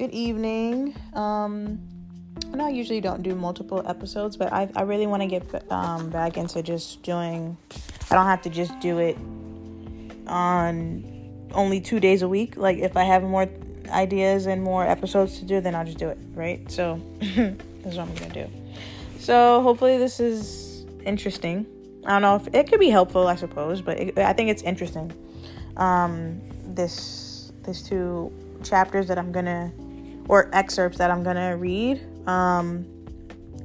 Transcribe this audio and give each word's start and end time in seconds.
good 0.00 0.12
evening. 0.12 0.96
Um, 1.12 1.78
I 2.58 2.70
usually 2.70 3.02
don't 3.02 3.22
do 3.22 3.34
multiple 3.34 3.86
episodes, 3.86 4.34
but 4.34 4.50
I, 4.50 4.66
I 4.74 4.80
really 4.80 5.06
want 5.06 5.20
to 5.22 5.26
get 5.26 5.70
um, 5.70 6.08
back 6.08 6.38
into 6.38 6.62
just 6.62 7.02
doing, 7.02 7.54
I 8.10 8.14
don't 8.14 8.24
have 8.24 8.40
to 8.42 8.48
just 8.48 8.80
do 8.80 8.96
it 8.96 9.18
on 10.26 11.04
only 11.52 11.82
two 11.82 12.00
days 12.00 12.22
a 12.22 12.28
week. 12.28 12.56
Like, 12.56 12.78
if 12.78 12.96
I 12.96 13.04
have 13.04 13.22
more 13.22 13.46
ideas 13.90 14.46
and 14.46 14.62
more 14.62 14.86
episodes 14.86 15.38
to 15.40 15.44
do, 15.44 15.60
then 15.60 15.74
I'll 15.74 15.84
just 15.84 15.98
do 15.98 16.08
it, 16.08 16.16
right? 16.32 16.70
So, 16.70 16.98
that's 17.20 17.94
what 17.94 17.98
I'm 17.98 18.14
going 18.14 18.30
to 18.30 18.46
do. 18.46 18.50
So, 19.18 19.60
hopefully, 19.60 19.98
this 19.98 20.18
is 20.18 20.86
interesting. 21.04 21.66
I 22.06 22.12
don't 22.12 22.22
know 22.22 22.36
if 22.36 22.48
it 22.54 22.70
could 22.70 22.80
be 22.80 22.88
helpful, 22.88 23.26
I 23.26 23.34
suppose, 23.34 23.82
but 23.82 24.00
it, 24.00 24.18
I 24.18 24.32
think 24.32 24.48
it's 24.48 24.62
interesting. 24.62 25.12
Um, 25.76 26.40
this, 26.74 27.52
this 27.64 27.82
two 27.82 28.32
chapters 28.62 29.08
that 29.08 29.18
I'm 29.18 29.32
gonna, 29.32 29.72
or 30.30 30.48
excerpts 30.52 30.96
that 30.96 31.10
I'm 31.10 31.24
gonna 31.24 31.56
read, 31.56 32.00
um, 32.28 32.86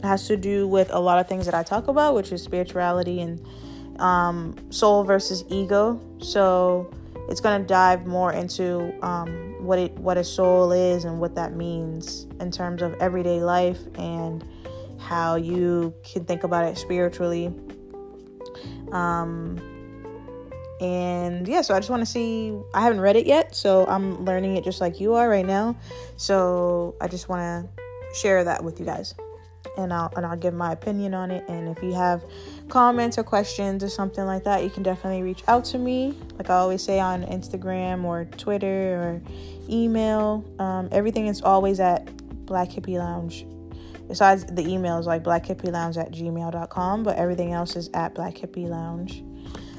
has 0.01 0.25
to 0.25 0.35
do 0.35 0.67
with 0.67 0.89
a 0.91 0.99
lot 0.99 1.19
of 1.19 1.27
things 1.27 1.45
that 1.45 1.53
I 1.53 1.61
talk 1.61 1.87
about, 1.87 2.15
which 2.15 2.31
is 2.31 2.41
spirituality 2.41 3.21
and 3.21 3.39
um, 3.99 4.55
soul 4.71 5.03
versus 5.03 5.45
ego. 5.49 6.01
So 6.17 6.91
it's 7.29 7.39
gonna 7.39 7.63
dive 7.63 8.07
more 8.07 8.33
into 8.33 8.91
um, 9.05 9.29
what 9.63 9.77
it 9.77 9.91
what 9.99 10.17
a 10.17 10.23
soul 10.23 10.71
is 10.71 11.05
and 11.05 11.19
what 11.19 11.35
that 11.35 11.55
means 11.55 12.25
in 12.39 12.49
terms 12.49 12.81
of 12.81 12.95
everyday 12.95 13.43
life 13.43 13.81
and 13.99 14.43
how 14.97 15.35
you 15.35 15.93
can 16.03 16.25
think 16.25 16.43
about 16.43 16.65
it 16.65 16.79
spiritually 16.79 17.53
um, 18.91 19.61
and 20.81 21.47
yeah, 21.47 21.61
so 21.61 21.73
I 21.73 21.79
just 21.79 21.89
want 21.89 22.01
to 22.01 22.05
see. 22.05 22.57
I 22.73 22.81
haven't 22.81 22.99
read 22.99 23.15
it 23.15 23.25
yet, 23.25 23.55
so 23.55 23.85
I'm 23.87 24.25
learning 24.25 24.57
it 24.57 24.63
just 24.63 24.81
like 24.81 24.99
you 24.99 25.13
are 25.13 25.29
right 25.29 25.45
now. 25.45 25.77
So 26.17 26.95
I 26.99 27.07
just 27.07 27.29
want 27.29 27.41
to 27.41 27.83
share 28.13 28.43
that 28.43 28.61
with 28.61 28.79
you 28.79 28.85
guys, 28.85 29.15
and 29.77 29.93
I'll 29.93 30.11
and 30.17 30.25
I'll 30.25 30.35
give 30.35 30.53
my 30.53 30.73
opinion 30.73 31.13
on 31.13 31.31
it. 31.31 31.47
And 31.47 31.69
if 31.69 31.81
you 31.81 31.93
have 31.93 32.23
comments 32.67 33.17
or 33.17 33.23
questions 33.23 33.85
or 33.85 33.89
something 33.89 34.25
like 34.25 34.43
that, 34.43 34.63
you 34.63 34.69
can 34.69 34.83
definitely 34.83 35.23
reach 35.23 35.43
out 35.47 35.63
to 35.65 35.77
me. 35.77 36.13
Like 36.37 36.49
I 36.49 36.55
always 36.55 36.83
say 36.83 36.99
on 36.99 37.23
Instagram 37.23 38.03
or 38.03 38.25
Twitter 38.25 38.95
or 38.95 39.21
email. 39.69 40.43
Um, 40.59 40.89
everything 40.91 41.27
is 41.27 41.41
always 41.41 41.79
at 41.79 42.05
Black 42.45 42.67
Hippie 42.67 42.97
Lounge 42.97 43.45
besides 44.07 44.45
the 44.45 44.63
emails 44.63 45.05
like 45.05 45.23
black 45.23 45.43
hippie 45.45 45.71
lounge 45.71 45.97
at 45.97 46.11
gmail.com 46.11 47.01
but 47.01 47.17
everything 47.17 47.53
else 47.53 47.75
is 47.75 47.89
at 47.95 48.13
black 48.13 48.35
hippie 48.35 48.69
lounge 48.69 49.23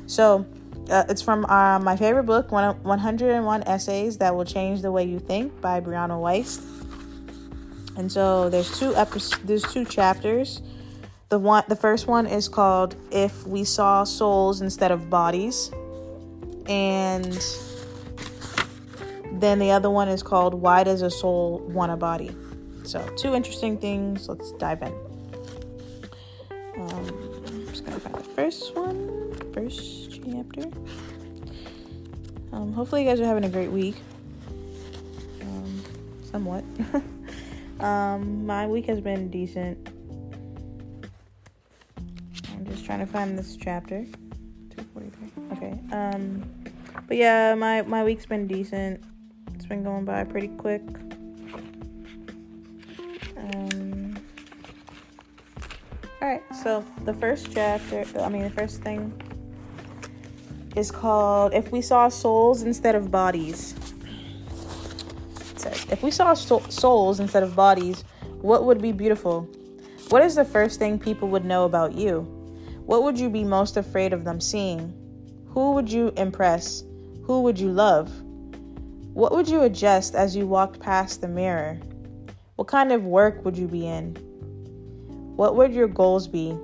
so 0.07 0.45
uh, 0.91 1.05
it's 1.09 1.23
from 1.23 1.45
uh, 1.47 1.79
my 1.79 1.97
favorite 1.97 2.25
book 2.25 2.51
101 2.53 3.63
essays 3.65 4.19
that 4.19 4.35
will 4.35 4.45
change 4.45 4.83
the 4.83 4.91
way 4.91 5.05
you 5.05 5.19
think 5.19 5.61
by 5.61 5.81
brianna 5.81 6.21
Wiest. 6.21 6.63
and 7.97 8.11
so 8.11 8.49
there's 8.51 8.79
two 8.79 8.95
episodes 8.97 9.43
there's 9.45 9.65
two 9.73 9.85
chapters 9.85 10.63
the 11.29 11.39
one 11.39 11.65
the 11.69 11.77
first 11.77 12.07
one 12.07 12.27
is 12.27 12.49
called 12.49 12.97
if 13.11 13.47
we 13.47 13.65
saw 13.65 14.05
souls 14.05 14.61
instead 14.61 14.91
of 14.91 15.11
bodies 15.11 15.71
and 16.67 17.45
then 19.33 19.59
the 19.59 19.71
other 19.71 19.91
one 19.91 20.09
is 20.09 20.23
called 20.23 20.55
why 20.55 20.83
does 20.85 21.03
a 21.03 21.11
soul 21.11 21.59
want 21.69 21.93
a 21.93 21.97
body 21.97 22.35
so, 22.87 23.05
two 23.17 23.35
interesting 23.35 23.79
things. 23.79 24.29
Let's 24.29 24.53
dive 24.53 24.81
in. 24.83 24.93
Um, 26.79 27.43
I'm 27.47 27.67
just 27.67 27.85
gonna 27.85 27.99
find 27.99 28.15
the 28.15 28.23
first 28.23 28.77
one, 28.77 29.35
first 29.53 30.06
chapter. 30.33 30.69
Um, 32.53 32.73
hopefully, 32.73 33.03
you 33.03 33.09
guys 33.09 33.21
are 33.21 33.25
having 33.25 33.45
a 33.45 33.49
great 33.49 33.71
week. 33.71 33.97
Um, 35.43 35.83
somewhat. 36.31 36.65
um, 37.81 38.47
my 38.47 38.67
week 38.67 38.87
has 38.87 39.01
been 39.01 39.31
decent. 39.31 39.89
I'm 42.53 42.67
just 42.67 42.85
trying 42.85 43.01
to 43.01 43.07
find 43.07 43.39
this 43.39 43.57
chapter. 43.57 44.05
243. 44.77 45.57
Okay. 45.57 45.95
Um, 45.95 46.49
but 47.07 47.17
yeah, 47.17 47.55
my 47.55 47.83
my 47.83 48.05
week's 48.05 48.27
been 48.27 48.47
decent. 48.47 49.03
It's 49.55 49.67
been 49.67 49.83
going 49.83 50.05
by 50.05 50.25
pretty 50.25 50.49
quick. 50.49 50.83
All 56.27 56.33
right, 56.33 56.43
so 56.63 56.85
the 57.05 57.15
first 57.15 57.53
chapter, 57.53 58.05
I 58.19 58.29
mean, 58.29 58.43
the 58.43 58.51
first 58.51 58.83
thing 58.83 59.13
is 60.77 60.91
called 60.91 61.55
If 61.55 61.73
We 61.73 61.81
Saw 61.81 62.11
Souls 62.11 62.63
Instead 62.63 62.95
of 62.95 63.11
Bodies. 63.11 63.75
It 65.51 65.61
says, 65.61 65.87
If 65.91 66.03
we 66.03 66.11
saw 66.11 66.35
so- 66.35 66.63
souls 66.69 67.19
instead 67.19 67.43
of 67.43 67.57
bodies, 67.57 68.05
what 68.43 68.65
would 68.65 68.83
be 68.83 68.93
beautiful? 68.93 69.49
What 70.11 70.23
is 70.23 70.35
the 70.35 70.45
first 70.45 70.79
thing 70.79 70.99
people 70.99 71.29
would 71.29 71.47
know 71.47 71.65
about 71.65 71.95
you? 71.95 72.21
What 72.85 73.03
would 73.05 73.19
you 73.19 73.31
be 73.31 73.43
most 73.43 73.79
afraid 73.79 74.13
of 74.13 74.25
them 74.25 74.39
seeing? 74.39 74.93
Who 75.49 75.73
would 75.73 75.91
you 75.91 76.13
impress? 76.19 76.85
Who 77.25 77.41
would 77.41 77.59
you 77.59 77.73
love? 77.73 78.13
What 79.15 79.33
would 79.33 79.49
you 79.49 79.63
adjust 79.63 80.15
as 80.15 80.37
you 80.37 80.47
walked 80.47 80.79
past 80.79 81.23
the 81.23 81.29
mirror? 81.29 81.81
What 82.57 82.69
kind 82.69 82.93
of 82.93 83.05
work 83.05 83.45
would 83.47 83.57
you 83.57 83.67
be 83.67 83.87
in? 83.87 84.15
What 85.37 85.57
would 85.57 85.73
your 85.73 85.89
goals 85.89 86.29
be? 86.29 86.57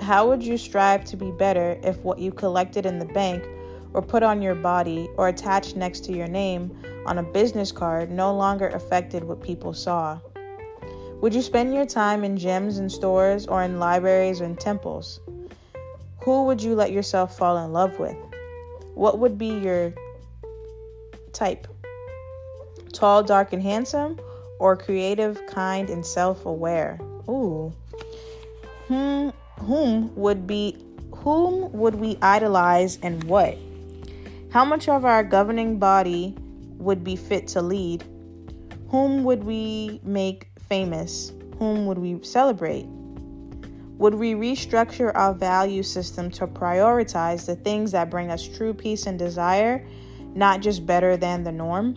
How 0.00 0.28
would 0.28 0.42
you 0.42 0.56
strive 0.56 1.04
to 1.06 1.16
be 1.16 1.30
better 1.30 1.78
if 1.82 1.96
what 1.98 2.18
you 2.18 2.30
collected 2.30 2.86
in 2.86 2.98
the 2.98 3.06
bank 3.06 3.44
or 3.92 4.02
put 4.02 4.22
on 4.22 4.42
your 4.42 4.54
body 4.54 5.08
or 5.16 5.28
attached 5.28 5.76
next 5.76 6.04
to 6.04 6.12
your 6.12 6.26
name 6.26 6.76
on 7.06 7.18
a 7.18 7.22
business 7.22 7.72
card 7.72 8.10
no 8.10 8.34
longer 8.34 8.68
affected 8.68 9.24
what 9.24 9.42
people 9.42 9.72
saw? 9.72 10.18
Would 11.20 11.34
you 11.34 11.42
spend 11.42 11.74
your 11.74 11.86
time 11.86 12.24
in 12.24 12.36
gyms 12.36 12.78
and 12.78 12.92
stores 12.92 13.46
or 13.46 13.62
in 13.62 13.78
libraries 13.78 14.40
and 14.40 14.58
temples? 14.58 15.20
Who 16.22 16.44
would 16.44 16.62
you 16.62 16.74
let 16.74 16.92
yourself 16.92 17.36
fall 17.36 17.64
in 17.64 17.72
love 17.72 17.98
with? 17.98 18.16
What 18.94 19.18
would 19.18 19.38
be 19.38 19.48
your 19.48 19.94
type? 21.32 21.66
Tall, 22.92 23.22
dark, 23.22 23.52
and 23.52 23.62
handsome, 23.62 24.18
or 24.58 24.76
creative, 24.76 25.44
kind, 25.46 25.88
and 25.88 26.04
self 26.04 26.44
aware? 26.44 26.98
Ooh 27.28 27.72
whom 28.88 29.32
whom 29.60 30.14
would 30.14 30.46
be 30.46 30.76
whom 31.12 31.72
would 31.72 31.96
we 31.96 32.16
idolize 32.22 32.98
and 33.02 33.22
what? 33.24 33.58
How 34.52 34.64
much 34.64 34.88
of 34.88 35.04
our 35.04 35.24
governing 35.24 35.78
body 35.78 36.36
would 36.78 37.02
be 37.02 37.16
fit 37.16 37.48
to 37.48 37.62
lead? 37.62 38.04
Whom 38.88 39.24
would 39.24 39.42
we 39.42 40.00
make 40.04 40.48
famous? 40.68 41.32
Whom 41.58 41.86
would 41.86 41.98
we 41.98 42.22
celebrate? 42.22 42.86
Would 43.98 44.14
we 44.14 44.34
restructure 44.34 45.10
our 45.14 45.32
value 45.34 45.82
system 45.82 46.30
to 46.32 46.46
prioritize 46.46 47.46
the 47.46 47.56
things 47.56 47.92
that 47.92 48.10
bring 48.10 48.30
us 48.30 48.46
true 48.46 48.74
peace 48.74 49.06
and 49.06 49.18
desire, 49.18 49.86
not 50.34 50.60
just 50.60 50.86
better 50.86 51.16
than 51.16 51.44
the 51.44 51.52
norm? 51.52 51.94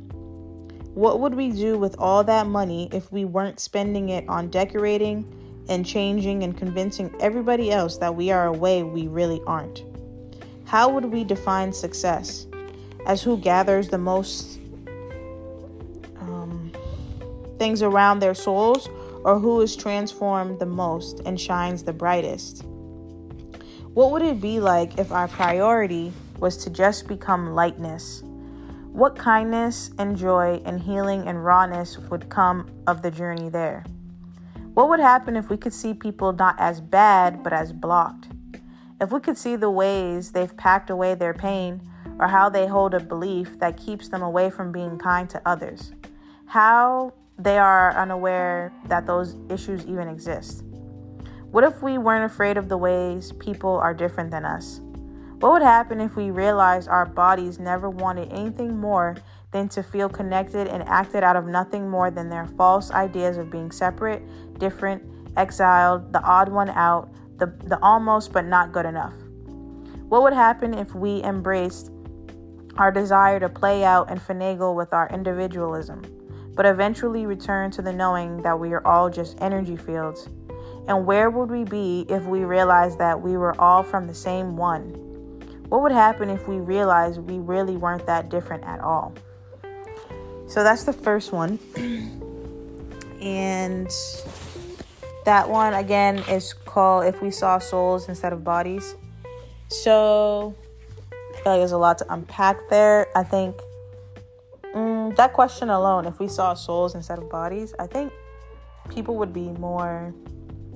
What 0.96 1.20
would 1.20 1.36
we 1.36 1.52
do 1.52 1.78
with 1.78 1.96
all 2.00 2.24
that 2.24 2.47
money 2.47 2.90
if 2.91 3.12
we 3.12 3.26
weren't 3.26 3.59
spending 3.59 4.09
it 4.09 4.28
on 4.28 4.50
decorating, 4.50 5.38
and 5.69 5.85
changing 5.85 6.44
and 6.44 6.57
convincing 6.57 7.16
everybody 7.22 7.72
else 7.72 7.97
that 8.00 8.13
we 8.13 8.31
are 8.31 8.47
a 8.47 8.52
way 8.52 8.84
we 8.84 9.07
really 9.07 9.41
aren't? 9.47 9.84
How 10.66 10.90
would 10.90 11.06
we 11.06 11.24
define 11.24 11.72
success? 11.72 12.47
As 13.06 13.24
who 13.24 13.38
gathers 13.38 13.88
the 13.88 13.97
most 13.97 14.59
um, 16.19 16.72
things 17.58 17.81
around 17.81 18.19
their 18.19 18.34
souls, 18.34 18.90
or 19.24 19.40
who 19.40 19.62
is 19.62 19.75
transformed 19.75 20.59
the 20.59 20.66
most 20.66 21.22
and 21.22 21.40
shines 21.40 21.84
the 21.84 21.94
brightest? 21.94 22.66
What 23.94 24.12
would 24.12 24.22
it 24.22 24.41
be 24.41 24.59
like 24.59 25.00
if 25.00 25.12
our 25.12 25.28
priority 25.28 26.12
was 26.40 26.58
to 26.58 26.69
just 26.69 27.08
become 27.08 27.53
lightness? 27.53 28.22
What 28.91 29.16
kindness 29.16 29.91
and 29.97 30.17
joy 30.17 30.61
and 30.66 30.82
healing 30.82 31.28
and 31.28 31.43
rawness 31.43 31.97
would 31.97 32.29
come 32.29 32.70
of 32.88 33.02
the 33.02 33.11
journey 33.11 33.49
there? 33.49 33.84
What 34.79 34.87
would 34.87 35.02
happen 35.02 35.35
if 35.35 35.49
we 35.49 35.58
could 35.58 35.73
see 35.73 35.93
people 35.93 36.31
not 36.31 36.55
as 36.58 36.79
bad, 36.79 37.43
but 37.43 37.52
as 37.52 37.73
blocked? 37.73 38.29
If 39.02 39.11
we 39.11 39.20
could 39.20 39.37
see 39.37 39.58
the 39.58 39.70
ways 39.70 40.31
they've 40.31 40.55
packed 40.55 40.90
away 40.90 41.16
their 41.16 41.34
pain, 41.34 41.81
or 42.17 42.29
how 42.29 42.47
they 42.47 42.66
hold 42.66 42.93
a 42.93 43.02
belief 43.02 43.59
that 43.59 43.76
keeps 43.76 44.08
them 44.08 44.22
away 44.22 44.49
from 44.49 44.72
being 44.72 44.97
kind 44.97 45.29
to 45.31 45.41
others, 45.46 45.91
how 46.46 47.14
they 47.37 47.58
are 47.58 47.93
unaware 47.97 48.72
that 48.85 49.05
those 49.05 49.35
issues 49.49 49.85
even 49.85 50.08
exist. 50.08 50.64
What 51.52 51.66
if 51.66 51.84
we 51.84 51.97
weren't 51.97 52.31
afraid 52.31 52.55
of 52.55 52.70
the 52.70 52.78
ways 52.78 53.34
people 53.34 53.76
are 53.76 53.93
different 53.93 54.31
than 54.31 54.46
us? 54.46 54.79
What 55.41 55.52
would 55.52 55.61
happen 55.61 55.99
if 55.99 56.16
we 56.16 56.31
realized 56.31 56.87
our 56.87 57.05
bodies 57.05 57.59
never 57.59 57.90
wanted 57.90 58.31
anything 58.31 58.78
more 58.78 59.17
than 59.51 59.67
to 59.69 59.81
feel 59.81 60.09
connected 60.09 60.67
and 60.67 60.84
acted 60.84 61.23
out 61.23 61.35
of 61.35 61.46
nothing 61.46 61.90
more 61.90 62.11
than 62.11 62.29
their 62.29 62.46
false 62.46 62.91
ideas 62.91 63.37
of 63.37 63.49
being 63.49 63.72
separate, 63.72 64.22
different, 64.59 65.03
exiled, 65.37 66.13
the 66.13 66.22
odd 66.22 66.49
one 66.49 66.69
out, 66.69 67.09
the, 67.37 67.47
the 67.66 67.79
almost 67.81 68.31
but 68.31 68.46
not 68.46 68.72
good 68.72 68.85
enough. 68.85 69.13
What 70.09 70.23
would 70.23 70.34
happen 70.34 70.73
if 70.73 70.93
we 70.93 71.23
embraced 71.23 71.91
our 72.78 72.91
desire 72.91 73.40
to 73.40 73.49
play 73.49 73.84
out 73.84 74.09
and 74.09 74.19
finagle 74.19 74.75
with 74.75 74.93
our 74.93 75.09
individualism, 75.09 76.02
but 76.55 76.66
eventually 76.66 77.25
return 77.25 77.72
to 77.72 77.81
the 77.81 77.93
knowing 77.93 78.41
that 78.41 78.59
we 78.59 78.72
are 78.73 78.85
all 78.85 79.09
just 79.09 79.40
energy 79.41 79.75
fields. 79.75 80.29
And 80.87 81.05
where 81.05 81.29
would 81.29 81.49
we 81.49 81.63
be 81.63 82.05
if 82.09 82.23
we 82.23 82.45
realized 82.45 82.97
that 82.99 83.22
we 83.22 83.37
were 83.37 83.59
all 83.61 83.84
from 83.84 84.07
the 84.07 84.13
same 84.13 84.57
one? 84.57 84.90
What 85.69 85.81
would 85.81 85.91
happen 85.91 86.29
if 86.29 86.47
we 86.47 86.57
realized 86.57 87.19
we 87.19 87.37
really 87.37 87.78
weren't 87.78 88.05
that 88.07 88.29
different 88.29 88.63
at 88.63 88.79
all? 88.79 89.13
So 90.49 90.63
that's 90.63 90.84
the 90.84 90.93
first 90.93 91.31
one. 91.31 91.59
and 93.22 93.87
that 95.23 95.47
one 95.47 95.75
again 95.75 96.17
is 96.28 96.53
called 96.53 97.05
If 97.05 97.22
We 97.22 97.29
Saw 97.29 97.59
Souls 97.59 98.09
Instead 98.09 98.34
of 98.34 98.43
Bodies. 98.43 98.96
So 99.67 100.55
I 101.11 101.41
feel 101.43 101.51
like 101.53 101.59
there's 101.59 101.72
a 101.72 101.78
lot 101.78 101.99
to 101.99 102.11
unpack 102.11 102.67
there. 102.67 103.16
I 103.16 103.23
think 103.23 103.61
mm, 104.73 105.16
that 105.17 105.34
question 105.34 105.69
alone, 105.69 106.07
if 106.07 106.19
we 106.19 106.28
saw 106.28 106.55
souls 106.55 106.95
instead 106.95 107.19
of 107.19 107.29
bodies, 107.29 107.75
I 107.78 107.85
think 107.85 108.11
people 108.90 109.17
would 109.17 109.31
be 109.31 109.49
more 109.49 110.16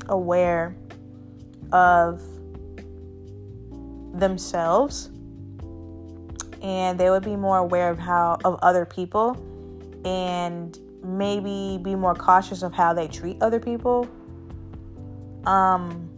aware 0.08 0.76
of 1.72 2.22
themselves 4.14 5.10
and 6.62 7.00
they 7.00 7.10
would 7.10 7.26
be 7.26 7.36
more 7.36 7.58
aware 7.58 7.90
of 7.90 7.98
how 7.98 8.38
of 8.46 8.60
other 8.62 8.86
people 8.86 9.36
and 10.06 10.78
maybe 11.04 11.80
be 11.82 11.96
more 11.96 12.16
cautious 12.16 12.64
of 12.64 12.74
how 12.74 12.94
they 12.94 13.08
treat 13.08 13.42
other 13.42 13.60
people. 13.60 14.08
Um 15.46 16.10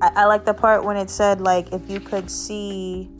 I, 0.00 0.10
I 0.16 0.24
like 0.26 0.44
the 0.44 0.54
part 0.54 0.84
when 0.84 0.96
it 0.96 1.10
said 1.10 1.40
like 1.40 1.72
if 1.72 1.88
you 1.90 2.00
could 2.00 2.30
see 2.30 3.10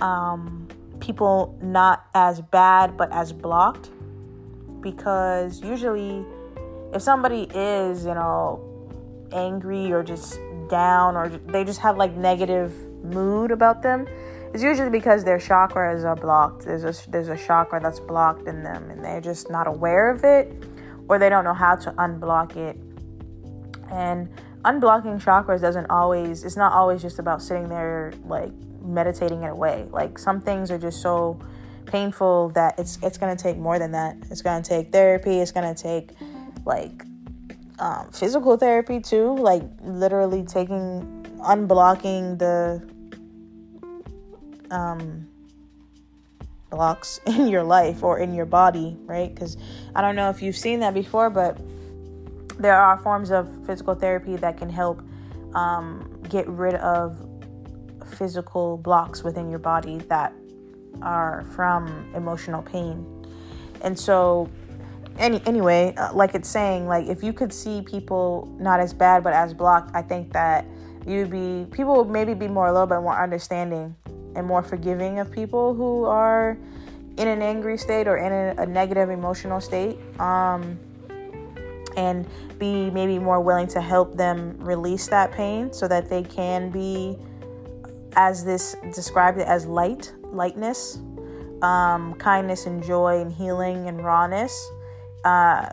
um 0.00 0.68
people 1.00 1.58
not 1.62 2.06
as 2.14 2.40
bad 2.40 2.96
but 2.96 3.10
as 3.12 3.32
blocked. 3.32 3.90
Because 4.80 5.62
usually 5.62 6.24
if 6.94 7.02
somebody 7.02 7.48
is 7.54 8.04
you 8.04 8.14
know 8.14 8.66
angry 9.32 9.92
or 9.92 10.02
just 10.02 10.38
down 10.68 11.16
or 11.16 11.28
they 11.28 11.64
just 11.64 11.80
have 11.80 11.96
like 11.96 12.14
negative 12.16 12.72
mood 13.04 13.50
about 13.50 13.82
them 13.82 14.06
it's 14.52 14.62
usually 14.62 14.90
because 14.90 15.24
their 15.24 15.38
chakras 15.38 16.04
are 16.04 16.16
blocked. 16.16 16.64
There's 16.64 16.84
a 16.84 17.10
there's 17.10 17.28
a 17.28 17.36
chakra 17.36 17.80
that's 17.80 18.00
blocked 18.00 18.48
in 18.48 18.62
them 18.62 18.90
and 18.90 19.04
they're 19.04 19.20
just 19.20 19.50
not 19.50 19.66
aware 19.66 20.10
of 20.10 20.24
it 20.24 20.52
or 21.08 21.18
they 21.18 21.28
don't 21.28 21.44
know 21.44 21.54
how 21.54 21.76
to 21.76 21.92
unblock 21.92 22.56
it. 22.56 22.76
And 23.92 24.28
unblocking 24.64 25.22
chakras 25.22 25.60
doesn't 25.60 25.88
always 25.88 26.44
it's 26.44 26.56
not 26.56 26.72
always 26.72 27.00
just 27.00 27.18
about 27.18 27.42
sitting 27.42 27.68
there 27.68 28.12
like 28.26 28.52
meditating 28.82 29.44
it 29.44 29.52
away. 29.52 29.86
Like 29.90 30.18
some 30.18 30.40
things 30.40 30.70
are 30.70 30.78
just 30.78 31.00
so 31.00 31.38
painful 31.86 32.50
that 32.50 32.76
it's 32.78 32.98
it's 33.02 33.18
to 33.36 33.40
take 33.40 33.56
more 33.56 33.78
than 33.78 33.92
that. 33.92 34.16
It's 34.30 34.42
to 34.62 34.68
take 34.68 34.90
therapy. 34.90 35.38
It's 35.38 35.52
to 35.72 35.80
take 35.80 36.10
like 36.64 37.04
um, 37.78 38.10
physical 38.12 38.56
therapy 38.56 39.00
too. 39.00 39.36
Like 39.36 39.62
literally 39.82 40.42
taking 40.44 41.06
unblocking 41.40 42.38
the 42.38 42.82
um, 44.70 45.28
blocks 46.70 47.20
in 47.26 47.48
your 47.48 47.62
life 47.62 48.02
or 48.02 48.18
in 48.18 48.34
your 48.34 48.46
body 48.46 48.96
right 49.00 49.34
because 49.34 49.56
i 49.94 50.00
don't 50.00 50.16
know 50.16 50.30
if 50.30 50.40
you've 50.40 50.56
seen 50.56 50.80
that 50.80 50.94
before 50.94 51.28
but 51.30 51.58
there 52.60 52.76
are 52.76 52.98
forms 52.98 53.30
of 53.30 53.48
physical 53.66 53.94
therapy 53.94 54.36
that 54.36 54.58
can 54.58 54.68
help 54.68 55.02
um, 55.54 56.20
get 56.28 56.46
rid 56.46 56.74
of 56.76 57.16
physical 58.06 58.76
blocks 58.76 59.22
within 59.22 59.48
your 59.48 59.58
body 59.58 59.98
that 60.08 60.32
are 61.02 61.44
from 61.54 62.12
emotional 62.14 62.62
pain. 62.62 63.06
And 63.82 63.98
so, 63.98 64.48
any 65.18 65.40
anyway, 65.46 65.94
uh, 65.96 66.12
like 66.12 66.34
it's 66.34 66.48
saying, 66.48 66.86
like 66.86 67.06
if 67.06 67.22
you 67.22 67.32
could 67.32 67.52
see 67.52 67.82
people 67.82 68.54
not 68.60 68.80
as 68.80 68.92
bad 68.92 69.24
but 69.24 69.32
as 69.32 69.54
blocked, 69.54 69.90
I 69.94 70.02
think 70.02 70.32
that 70.32 70.66
you'd 71.06 71.30
be 71.30 71.66
people 71.70 71.96
would 71.96 72.10
maybe 72.10 72.34
be 72.34 72.48
more 72.48 72.66
a 72.66 72.72
little 72.72 72.86
bit 72.86 73.00
more 73.00 73.20
understanding 73.20 73.94
and 74.34 74.46
more 74.46 74.62
forgiving 74.62 75.18
of 75.18 75.30
people 75.30 75.74
who 75.74 76.04
are 76.04 76.56
in 77.16 77.28
an 77.28 77.42
angry 77.42 77.76
state 77.76 78.06
or 78.06 78.16
in 78.16 78.32
a, 78.32 78.62
a 78.62 78.66
negative 78.66 79.10
emotional 79.10 79.60
state. 79.60 79.98
Um, 80.18 80.78
and 81.96 82.26
be 82.58 82.90
maybe 82.90 83.18
more 83.18 83.40
willing 83.40 83.66
to 83.66 83.80
help 83.80 84.16
them 84.16 84.56
release 84.58 85.08
that 85.08 85.32
pain 85.32 85.72
so 85.72 85.88
that 85.88 86.08
they 86.08 86.22
can 86.22 86.70
be 86.70 87.16
as 88.14 88.44
this 88.44 88.76
described 88.94 89.38
it 89.38 89.46
as 89.46 89.66
light 89.66 90.12
lightness 90.24 91.00
um, 91.62 92.14
kindness 92.14 92.66
and 92.66 92.82
joy 92.82 93.20
and 93.20 93.32
healing 93.32 93.88
and 93.88 94.04
rawness 94.04 94.70
uh, 95.24 95.68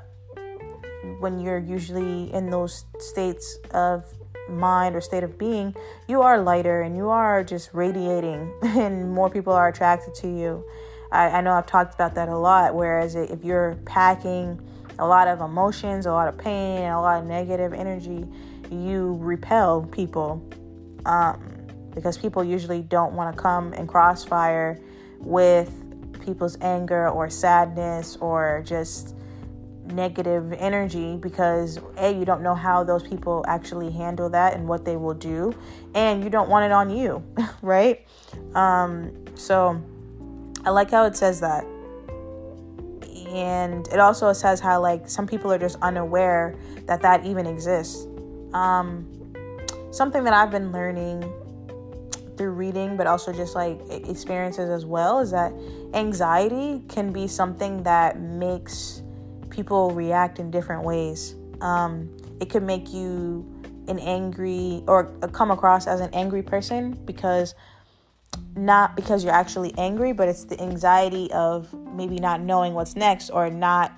when 1.19 1.39
you're 1.39 1.59
usually 1.59 2.33
in 2.33 2.49
those 2.49 2.85
states 2.99 3.57
of 3.71 4.05
mind 4.49 4.95
or 4.95 5.01
state 5.01 5.23
of 5.23 5.37
being 5.37 5.75
you 6.07 6.21
are 6.21 6.41
lighter 6.41 6.81
and 6.81 6.95
you 6.95 7.09
are 7.09 7.43
just 7.43 7.69
radiating 7.73 8.51
and 8.61 9.11
more 9.11 9.29
people 9.29 9.53
are 9.53 9.67
attracted 9.67 10.13
to 10.15 10.27
you. 10.27 10.63
I, 11.11 11.29
I 11.29 11.41
know 11.41 11.53
i've 11.53 11.67
talked 11.67 11.93
about 11.93 12.15
that 12.15 12.27
a 12.27 12.37
lot 12.37 12.75
whereas 12.75 13.15
if 13.15 13.43
you're 13.43 13.75
packing 13.85 14.59
a 14.99 15.07
lot 15.07 15.27
of 15.27 15.41
emotions, 15.41 16.05
a 16.05 16.11
lot 16.11 16.27
of 16.27 16.37
pain, 16.37 16.89
a 16.89 17.01
lot 17.01 17.21
of 17.21 17.27
negative 17.27 17.73
energy, 17.73 18.25
you 18.71 19.17
repel 19.19 19.83
people 19.83 20.43
um, 21.05 21.41
because 21.93 22.17
people 22.17 22.43
usually 22.43 22.81
don't 22.81 23.13
want 23.13 23.35
to 23.35 23.41
come 23.41 23.73
and 23.73 23.87
crossfire 23.87 24.79
with 25.19 25.71
people's 26.25 26.57
anger 26.61 27.09
or 27.09 27.29
sadness 27.29 28.17
or 28.17 28.63
just 28.65 29.15
negative 29.87 30.53
energy 30.53 31.17
because 31.17 31.79
a 31.97 32.11
you 32.11 32.25
don't 32.25 32.41
know 32.41 32.55
how 32.55 32.83
those 32.83 33.03
people 33.07 33.43
actually 33.47 33.91
handle 33.91 34.29
that 34.29 34.53
and 34.53 34.67
what 34.67 34.85
they 34.85 34.97
will 34.97 35.13
do 35.13 35.53
and 35.95 36.23
you 36.23 36.29
don't 36.29 36.49
want 36.49 36.65
it 36.65 36.71
on 36.71 36.89
you 36.89 37.23
right? 37.61 38.05
Um 38.55 39.25
so 39.35 39.81
i 40.65 40.69
like 40.69 40.91
how 40.91 41.05
it 41.05 41.15
says 41.15 41.39
that. 41.41 41.65
And 43.29 43.87
it 43.89 43.99
also 43.99 44.31
says 44.33 44.59
how 44.59 44.81
like 44.81 45.09
some 45.09 45.27
people 45.27 45.51
are 45.51 45.57
just 45.59 45.77
unaware 45.81 46.55
that 46.85 47.01
that 47.01 47.25
even 47.25 47.45
exists. 47.45 48.07
Um, 48.53 49.05
something 49.91 50.23
that 50.23 50.33
i've 50.33 50.51
been 50.51 50.71
learning 50.71 51.21
through 52.37 52.51
reading 52.51 52.95
but 52.95 53.07
also 53.07 53.33
just 53.33 53.55
like 53.55 53.79
experiences 53.89 54.69
as 54.69 54.85
well 54.85 55.19
is 55.19 55.31
that 55.31 55.51
anxiety 55.93 56.83
can 56.87 57.11
be 57.11 57.27
something 57.27 57.81
that 57.83 58.19
makes 58.19 59.01
people 59.57 59.89
react 59.89 60.37
in 60.37 60.51
different 60.51 60.83
ways 60.83 61.35
um, 61.61 62.15
it 62.39 62.49
could 62.49 62.61
make 62.63 62.93
you 62.93 63.43
an 63.87 63.97
angry 63.99 64.83
or 64.87 65.05
come 65.31 65.49
across 65.49 65.87
as 65.87 65.99
an 65.99 66.11
angry 66.13 66.43
person 66.43 66.91
because 67.05 67.55
not 68.55 68.95
because 68.95 69.23
you're 69.23 69.33
actually 69.33 69.73
angry, 69.77 70.11
but 70.11 70.27
it's 70.27 70.43
the 70.43 70.61
anxiety 70.61 71.31
of 71.31 71.73
maybe 71.95 72.19
not 72.19 72.41
knowing 72.41 72.73
what's 72.73 72.95
next 72.95 73.29
or 73.31 73.49
not 73.49 73.91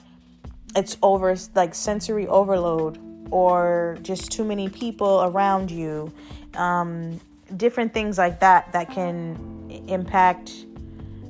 it's 0.76 0.98
over 1.02 1.36
like 1.56 1.74
sensory 1.74 2.28
overload 2.28 3.00
or 3.32 3.98
just 4.02 4.32
too 4.32 4.46
many 4.46 4.70
people 4.70 5.24
around 5.24 5.72
you. 5.72 6.14
Um, 6.56 7.20
different 7.58 7.94
things 7.94 8.18
like 8.18 8.40
that 8.40 8.72
that 8.74 8.92
can 8.92 9.86
impact 9.88 10.66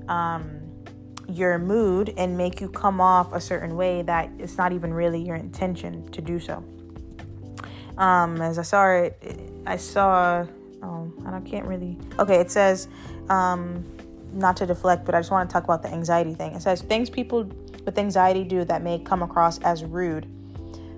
um, 0.07 0.58
your 1.29 1.59
mood 1.59 2.13
and 2.17 2.37
make 2.37 2.59
you 2.59 2.69
come 2.69 2.99
off 2.99 3.33
a 3.33 3.41
certain 3.41 3.75
way 3.75 4.01
that 4.03 4.29
it's 4.39 4.57
not 4.57 4.71
even 4.71 4.93
really 4.93 5.21
your 5.21 5.35
intention 5.35 6.09
to 6.11 6.21
do 6.21 6.39
so. 6.39 6.63
Um, 7.97 8.41
as 8.41 8.57
I 8.57 8.63
saw 8.63 8.89
it, 8.89 9.21
I 9.65 9.77
saw. 9.77 10.45
Oh, 10.81 11.11
I 11.25 11.39
can't 11.41 11.65
really. 11.65 11.97
Okay, 12.17 12.39
it 12.39 12.49
says 12.49 12.87
um, 13.29 13.85
not 14.33 14.55
to 14.57 14.65
deflect, 14.65 15.05
but 15.05 15.13
I 15.13 15.19
just 15.19 15.31
want 15.31 15.49
to 15.49 15.53
talk 15.53 15.65
about 15.65 15.83
the 15.83 15.89
anxiety 15.89 16.33
thing. 16.33 16.53
It 16.53 16.61
says 16.61 16.81
things 16.81 17.09
people 17.09 17.43
with 17.85 17.97
anxiety 17.97 18.43
do 18.43 18.63
that 18.65 18.81
may 18.81 18.99
come 18.99 19.21
across 19.21 19.59
as 19.59 19.83
rude. 19.83 20.27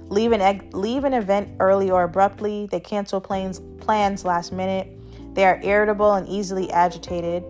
Leave 0.09 0.31
an 0.33 0.69
leave 0.73 1.03
an 1.05 1.13
event 1.13 1.49
early 1.59 1.89
or 1.89 2.03
abruptly. 2.03 2.67
They 2.69 2.79
cancel 2.79 3.19
plans 3.19 3.61
plans 3.79 4.23
last 4.23 4.51
minute. 4.51 4.87
They 5.33 5.45
are 5.45 5.59
irritable 5.63 6.13
and 6.13 6.27
easily 6.27 6.69
agitated. 6.71 7.43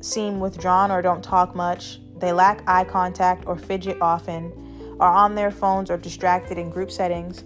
Seem 0.00 0.40
withdrawn 0.40 0.90
or 0.90 1.02
don't 1.02 1.22
talk 1.22 1.54
much. 1.54 2.00
They 2.20 2.32
lack 2.32 2.62
eye 2.66 2.84
contact 2.84 3.44
or 3.46 3.56
fidget 3.56 4.00
often. 4.00 4.52
Are 5.00 5.12
on 5.12 5.34
their 5.34 5.50
phones 5.50 5.90
or 5.90 5.96
distracted 5.96 6.58
in 6.58 6.70
group 6.70 6.90
settings. 6.90 7.44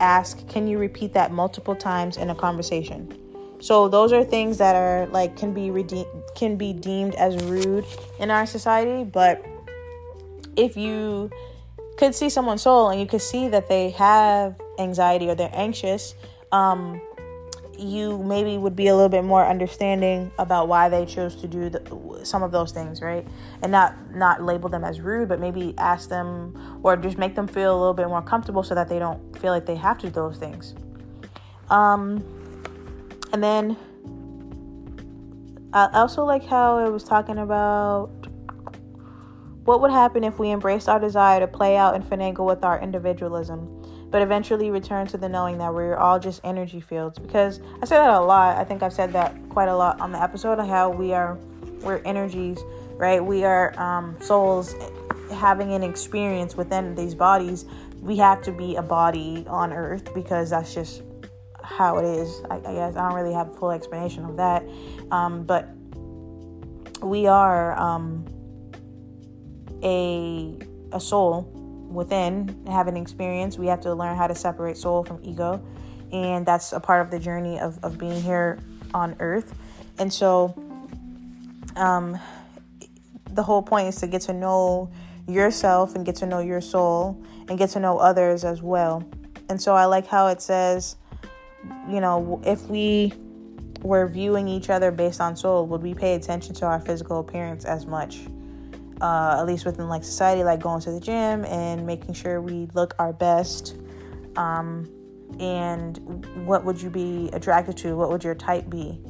Ask, 0.00 0.46
can 0.48 0.66
you 0.66 0.78
repeat 0.78 1.12
that 1.12 1.30
multiple 1.32 1.76
times 1.76 2.16
in 2.16 2.30
a 2.30 2.34
conversation? 2.34 3.14
So 3.58 3.88
those 3.88 4.12
are 4.12 4.24
things 4.24 4.58
that 4.58 4.76
are 4.76 5.06
like 5.06 5.36
can 5.36 5.52
be 5.52 5.70
redeemed 5.70 6.06
can 6.34 6.56
be 6.56 6.72
deemed 6.72 7.14
as 7.14 7.42
rude 7.44 7.86
in 8.20 8.30
our 8.30 8.46
society, 8.46 9.04
but 9.04 9.44
if 10.56 10.76
you 10.76 11.30
could 11.96 12.14
see 12.14 12.28
someone's 12.28 12.62
soul 12.62 12.90
and 12.90 13.00
you 13.00 13.06
could 13.06 13.22
see 13.22 13.48
that 13.48 13.68
they 13.68 13.90
have 13.90 14.60
anxiety 14.78 15.28
or 15.30 15.34
they're 15.34 15.50
anxious, 15.54 16.14
um, 16.52 17.00
you 17.78 18.18
maybe 18.22 18.58
would 18.58 18.76
be 18.76 18.88
a 18.88 18.94
little 18.94 19.08
bit 19.08 19.24
more 19.24 19.46
understanding 19.46 20.30
about 20.38 20.68
why 20.68 20.88
they 20.88 21.06
chose 21.06 21.36
to 21.36 21.48
do 21.48 21.68
the, 21.68 22.20
some 22.22 22.42
of 22.42 22.52
those 22.52 22.72
things, 22.72 23.00
right? 23.02 23.26
And 23.62 23.72
not 23.72 24.14
not 24.14 24.42
label 24.42 24.68
them 24.68 24.84
as 24.84 25.00
rude, 25.00 25.28
but 25.28 25.40
maybe 25.40 25.74
ask 25.78 26.08
them 26.08 26.80
or 26.82 26.96
just 26.96 27.18
make 27.18 27.34
them 27.34 27.46
feel 27.46 27.76
a 27.76 27.78
little 27.78 27.94
bit 27.94 28.08
more 28.08 28.22
comfortable 28.22 28.62
so 28.62 28.74
that 28.74 28.88
they 28.88 28.98
don't 28.98 29.38
feel 29.38 29.52
like 29.52 29.66
they 29.66 29.76
have 29.76 29.98
to 29.98 30.06
do 30.06 30.12
those 30.12 30.38
things. 30.38 30.74
Um, 31.70 32.24
and 33.32 33.42
then 33.42 33.76
I 35.72 35.88
also 35.92 36.24
like 36.24 36.44
how 36.44 36.84
it 36.86 36.90
was 36.90 37.04
talking 37.04 37.38
about 37.38 38.10
what 39.64 39.80
would 39.80 39.90
happen 39.90 40.22
if 40.22 40.38
we 40.38 40.50
embraced 40.50 40.88
our 40.88 41.00
desire 41.00 41.40
to 41.40 41.48
play 41.48 41.76
out 41.76 41.96
and 41.96 42.04
finagle 42.04 42.46
with 42.46 42.64
our 42.64 42.80
individualism 42.80 43.75
but 44.10 44.22
eventually 44.22 44.70
return 44.70 45.06
to 45.08 45.18
the 45.18 45.28
knowing 45.28 45.58
that 45.58 45.72
we're 45.74 45.96
all 45.96 46.18
just 46.18 46.40
energy 46.44 46.80
fields. 46.80 47.18
Because 47.18 47.60
I 47.82 47.86
say 47.86 47.96
that 47.96 48.10
a 48.10 48.20
lot. 48.20 48.56
I 48.56 48.64
think 48.64 48.82
I've 48.82 48.92
said 48.92 49.12
that 49.12 49.36
quite 49.48 49.68
a 49.68 49.76
lot 49.76 50.00
on 50.00 50.12
the 50.12 50.22
episode 50.22 50.58
of 50.58 50.66
how 50.66 50.90
we 50.90 51.12
are 51.12 51.38
we're 51.82 52.02
energies, 52.04 52.58
right? 52.96 53.24
We 53.24 53.44
are 53.44 53.78
um, 53.78 54.16
souls 54.20 54.74
having 55.32 55.72
an 55.72 55.82
experience 55.82 56.56
within 56.56 56.94
these 56.94 57.14
bodies. 57.14 57.64
We 58.00 58.16
have 58.18 58.42
to 58.42 58.52
be 58.52 58.76
a 58.76 58.82
body 58.82 59.44
on 59.48 59.72
earth 59.72 60.12
because 60.14 60.50
that's 60.50 60.74
just 60.74 61.02
how 61.62 61.98
it 61.98 62.04
is. 62.04 62.42
I, 62.50 62.56
I 62.56 62.60
guess 62.60 62.96
I 62.96 63.08
don't 63.08 63.14
really 63.14 63.34
have 63.34 63.48
a 63.48 63.54
full 63.54 63.70
explanation 63.70 64.24
of 64.24 64.36
that, 64.36 64.64
um, 65.10 65.44
but 65.44 65.68
we 67.02 67.26
are 67.26 67.78
um, 67.78 68.24
a 69.82 70.58
a 70.92 71.00
soul 71.00 71.52
within 71.88 72.64
having 72.66 72.96
experience, 72.96 73.58
we 73.58 73.66
have 73.66 73.80
to 73.82 73.94
learn 73.94 74.16
how 74.16 74.26
to 74.26 74.34
separate 74.34 74.76
soul 74.76 75.04
from 75.04 75.20
ego. 75.22 75.64
And 76.12 76.46
that's 76.46 76.72
a 76.72 76.80
part 76.80 77.00
of 77.00 77.10
the 77.10 77.18
journey 77.18 77.58
of, 77.58 77.78
of 77.82 77.98
being 77.98 78.22
here 78.22 78.58
on 78.94 79.16
earth. 79.20 79.54
And 79.98 80.12
so, 80.12 80.54
um, 81.74 82.18
the 83.30 83.42
whole 83.42 83.62
point 83.62 83.88
is 83.88 83.96
to 83.96 84.06
get 84.06 84.22
to 84.22 84.32
know 84.32 84.90
yourself 85.28 85.94
and 85.94 86.06
get 86.06 86.16
to 86.16 86.26
know 86.26 86.38
your 86.38 86.60
soul 86.60 87.22
and 87.48 87.58
get 87.58 87.70
to 87.70 87.80
know 87.80 87.98
others 87.98 88.44
as 88.44 88.62
well. 88.62 89.04
And 89.48 89.60
so, 89.60 89.74
I 89.74 89.86
like 89.86 90.06
how 90.06 90.28
it 90.28 90.40
says, 90.40 90.96
you 91.88 92.00
know, 92.00 92.40
if 92.44 92.62
we 92.68 93.12
were 93.82 94.06
viewing 94.06 94.48
each 94.48 94.70
other 94.70 94.90
based 94.90 95.20
on 95.20 95.36
soul, 95.36 95.66
would 95.66 95.82
we 95.82 95.94
pay 95.94 96.14
attention 96.14 96.54
to 96.56 96.66
our 96.66 96.80
physical 96.80 97.20
appearance 97.20 97.64
as 97.64 97.86
much? 97.86 98.20
Uh, 99.00 99.36
at 99.38 99.46
least 99.46 99.64
within 99.64 99.88
like 99.88 100.04
society, 100.04 100.42
like 100.44 100.60
going 100.60 100.80
to 100.82 100.90
the 100.90 101.00
gym 101.00 101.44
and 101.44 101.86
making 101.86 102.14
sure 102.14 102.40
we 102.40 102.68
look 102.74 102.94
our 102.98 103.12
best. 103.12 103.76
Um, 104.36 104.90
and 105.40 106.24
what 106.46 106.64
would 106.64 106.80
you 106.80 106.90
be 106.90 107.30
attracted 107.32 107.76
to? 107.78 107.96
What 107.96 108.10
would 108.10 108.24
your 108.24 108.34
type 108.34 108.70
be? 108.70 109.00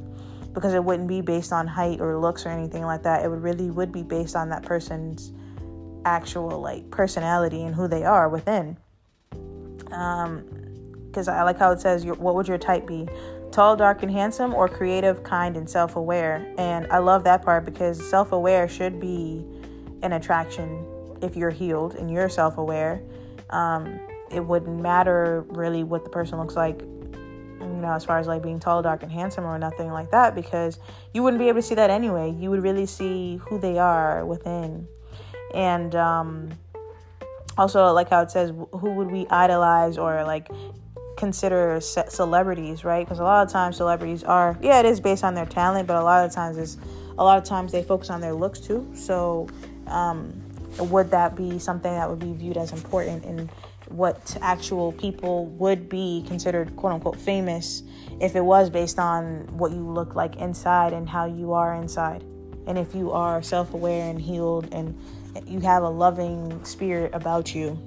Because 0.52 0.74
it 0.74 0.82
wouldn't 0.82 1.08
be 1.08 1.20
based 1.20 1.52
on 1.52 1.66
height 1.66 2.00
or 2.00 2.18
looks 2.18 2.46
or 2.46 2.48
anything 2.48 2.84
like 2.84 3.02
that. 3.02 3.24
It 3.24 3.28
would 3.28 3.42
really 3.42 3.70
would 3.70 3.92
be 3.92 4.02
based 4.02 4.34
on 4.34 4.48
that 4.48 4.62
person's 4.62 5.32
actual 6.04 6.60
like 6.60 6.88
personality 6.90 7.62
and 7.64 7.74
who 7.74 7.88
they 7.88 8.04
are 8.04 8.28
within. 8.28 8.76
Um, 9.92 10.44
because 11.06 11.28
I 11.28 11.42
like 11.44 11.58
how 11.58 11.70
it 11.72 11.80
says, 11.80 12.04
what 12.04 12.34
would 12.34 12.46
your 12.46 12.58
type 12.58 12.86
be? 12.86 13.08
Tall, 13.50 13.74
dark, 13.74 14.02
and 14.02 14.12
handsome, 14.12 14.52
or 14.52 14.68
creative, 14.68 15.22
kind, 15.22 15.56
and 15.56 15.68
self 15.68 15.96
aware? 15.96 16.52
And 16.58 16.86
I 16.92 16.98
love 16.98 17.24
that 17.24 17.42
part 17.42 17.64
because 17.64 18.04
self 18.10 18.32
aware 18.32 18.68
should 18.68 19.00
be 19.00 19.42
an 20.06 20.12
attraction 20.14 20.86
if 21.22 21.36
you're 21.36 21.50
healed 21.50 21.94
and 21.94 22.10
you're 22.10 22.28
self 22.28 22.58
aware. 22.58 23.02
Um, 23.50 24.00
it 24.30 24.40
wouldn't 24.40 24.80
matter 24.80 25.44
really 25.48 25.84
what 25.84 26.04
the 26.04 26.10
person 26.10 26.38
looks 26.38 26.56
like, 26.56 26.80
you 26.80 27.80
know, 27.80 27.92
as 27.92 28.04
far 28.04 28.18
as 28.18 28.26
like 28.26 28.42
being 28.42 28.58
tall, 28.58 28.82
dark, 28.82 29.02
and 29.02 29.12
handsome 29.12 29.44
or 29.44 29.58
nothing 29.58 29.90
like 29.92 30.10
that, 30.10 30.34
because 30.34 30.78
you 31.12 31.22
wouldn't 31.22 31.38
be 31.38 31.48
able 31.48 31.60
to 31.60 31.66
see 31.66 31.74
that 31.76 31.90
anyway. 31.90 32.30
You 32.32 32.50
would 32.50 32.62
really 32.62 32.86
see 32.86 33.36
who 33.36 33.58
they 33.58 33.78
are 33.78 34.24
within. 34.24 34.88
And 35.54 35.94
um, 35.94 36.50
also, 37.56 37.92
like 37.92 38.10
how 38.10 38.22
it 38.22 38.30
says, 38.30 38.50
who 38.50 38.94
would 38.94 39.10
we 39.10 39.26
idolize 39.28 39.96
or 39.96 40.24
like 40.24 40.48
consider 41.16 41.80
ce- 41.80 42.10
celebrities, 42.10 42.84
right? 42.84 43.06
Because 43.06 43.20
a 43.20 43.24
lot 43.24 43.46
of 43.46 43.52
times 43.52 43.76
celebrities 43.76 44.24
are, 44.24 44.58
yeah, 44.60 44.80
it 44.80 44.86
is 44.86 45.00
based 45.00 45.24
on 45.24 45.34
their 45.34 45.46
talent, 45.46 45.86
but 45.86 45.96
a 45.96 46.02
lot 46.02 46.24
of 46.24 46.32
times 46.32 46.58
it's 46.58 46.76
a 47.18 47.24
lot 47.24 47.38
of 47.38 47.44
times 47.44 47.72
they 47.72 47.82
focus 47.82 48.10
on 48.10 48.20
their 48.20 48.34
looks 48.34 48.60
too. 48.60 48.86
So 48.94 49.48
um, 49.88 50.42
would 50.78 51.10
that 51.10 51.36
be 51.36 51.58
something 51.58 51.92
that 51.92 52.08
would 52.08 52.18
be 52.18 52.32
viewed 52.32 52.56
as 52.56 52.72
important 52.72 53.24
in 53.24 53.50
what 53.88 54.36
actual 54.40 54.92
people 54.92 55.46
would 55.46 55.88
be 55.88 56.24
considered 56.26 56.74
quote 56.76 56.92
unquote 56.92 57.18
famous 57.18 57.82
if 58.20 58.34
it 58.34 58.44
was 58.44 58.68
based 58.68 58.98
on 58.98 59.46
what 59.56 59.70
you 59.70 59.78
look 59.78 60.14
like 60.14 60.36
inside 60.36 60.92
and 60.92 61.08
how 61.08 61.24
you 61.24 61.52
are 61.52 61.74
inside? 61.74 62.22
And 62.66 62.76
if 62.76 62.94
you 62.94 63.12
are 63.12 63.42
self 63.42 63.74
aware 63.74 64.10
and 64.10 64.20
healed 64.20 64.72
and 64.72 64.98
you 65.46 65.60
have 65.60 65.82
a 65.82 65.88
loving 65.88 66.64
spirit 66.64 67.14
about 67.14 67.54
you, 67.54 67.78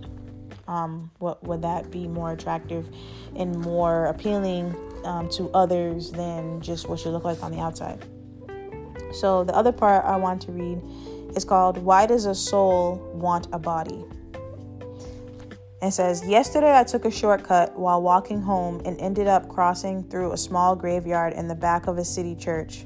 um, 0.67 1.11
what 1.17 1.43
would 1.43 1.61
that 1.63 1.91
be 1.91 2.07
more 2.07 2.31
attractive 2.31 2.87
and 3.35 3.59
more 3.59 4.05
appealing 4.05 4.75
um, 5.03 5.27
to 5.29 5.49
others 5.49 6.11
than 6.11 6.61
just 6.61 6.87
what 6.87 7.03
you 7.03 7.11
look 7.11 7.23
like 7.23 7.43
on 7.43 7.51
the 7.51 7.59
outside? 7.59 8.05
So, 9.11 9.43
the 9.43 9.55
other 9.55 9.71
part 9.71 10.05
I 10.05 10.15
want 10.15 10.41
to 10.43 10.51
read 10.51 10.79
it's 11.35 11.45
called 11.45 11.77
Why 11.77 12.05
Does 12.05 12.25
a 12.25 12.35
Soul 12.35 12.95
Want 13.13 13.47
a 13.51 13.59
Body? 13.59 14.03
It 15.81 15.91
says, 15.91 16.27
Yesterday 16.27 16.77
I 16.77 16.83
took 16.83 17.05
a 17.05 17.11
shortcut 17.11 17.77
while 17.77 18.01
walking 18.01 18.41
home 18.41 18.81
and 18.83 18.99
ended 18.99 19.27
up 19.27 19.47
crossing 19.47 20.03
through 20.09 20.33
a 20.33 20.37
small 20.37 20.75
graveyard 20.75 21.33
in 21.33 21.47
the 21.47 21.55
back 21.55 21.87
of 21.87 21.97
a 21.97 22.03
city 22.03 22.35
church. 22.35 22.85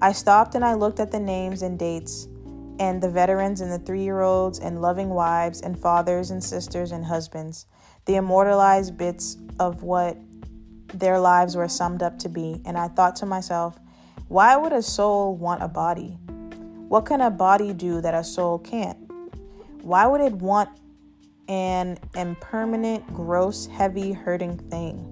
I 0.00 0.10
stopped 0.12 0.56
and 0.56 0.64
I 0.64 0.74
looked 0.74 0.98
at 0.98 1.12
the 1.12 1.20
names 1.20 1.62
and 1.62 1.78
dates 1.78 2.26
and 2.80 3.00
the 3.00 3.08
veterans 3.08 3.60
and 3.60 3.70
the 3.70 3.78
three 3.78 4.02
year 4.02 4.22
olds 4.22 4.58
and 4.58 4.82
loving 4.82 5.10
wives 5.10 5.60
and 5.60 5.78
fathers 5.78 6.32
and 6.32 6.42
sisters 6.42 6.90
and 6.90 7.04
husbands, 7.04 7.66
the 8.06 8.16
immortalized 8.16 8.98
bits 8.98 9.36
of 9.60 9.84
what 9.84 10.16
their 10.94 11.20
lives 11.20 11.54
were 11.54 11.68
summed 11.68 12.02
up 12.02 12.18
to 12.18 12.28
be. 12.28 12.60
And 12.64 12.76
I 12.76 12.88
thought 12.88 13.14
to 13.16 13.26
myself, 13.26 13.78
why 14.26 14.56
would 14.56 14.72
a 14.72 14.82
soul 14.82 15.36
want 15.36 15.62
a 15.62 15.68
body? 15.68 16.18
What 16.92 17.06
can 17.06 17.22
a 17.22 17.30
body 17.30 17.72
do 17.72 18.02
that 18.02 18.12
a 18.12 18.22
soul 18.22 18.58
can't? 18.58 18.98
Why 19.80 20.06
would 20.06 20.20
it 20.20 20.34
want 20.34 20.68
an 21.48 21.96
impermanent, 22.14 23.06
gross, 23.14 23.64
heavy, 23.64 24.12
hurting 24.12 24.58
thing? 24.58 25.08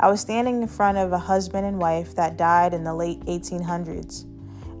I 0.00 0.08
was 0.08 0.22
standing 0.22 0.62
in 0.62 0.68
front 0.68 0.96
of 0.96 1.12
a 1.12 1.18
husband 1.18 1.66
and 1.66 1.78
wife 1.78 2.14
that 2.14 2.38
died 2.38 2.72
in 2.72 2.82
the 2.82 2.94
late 2.94 3.20
1800s. 3.26 4.24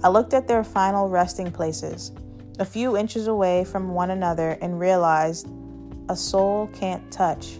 I 0.02 0.08
looked 0.08 0.32
at 0.32 0.48
their 0.48 0.64
final 0.64 1.10
resting 1.10 1.52
places, 1.52 2.12
a 2.58 2.64
few 2.64 2.96
inches 2.96 3.26
away 3.26 3.64
from 3.64 3.92
one 3.92 4.10
another, 4.10 4.52
and 4.62 4.80
realized 4.80 5.50
a 6.08 6.16
soul 6.16 6.68
can't 6.68 7.12
touch. 7.12 7.58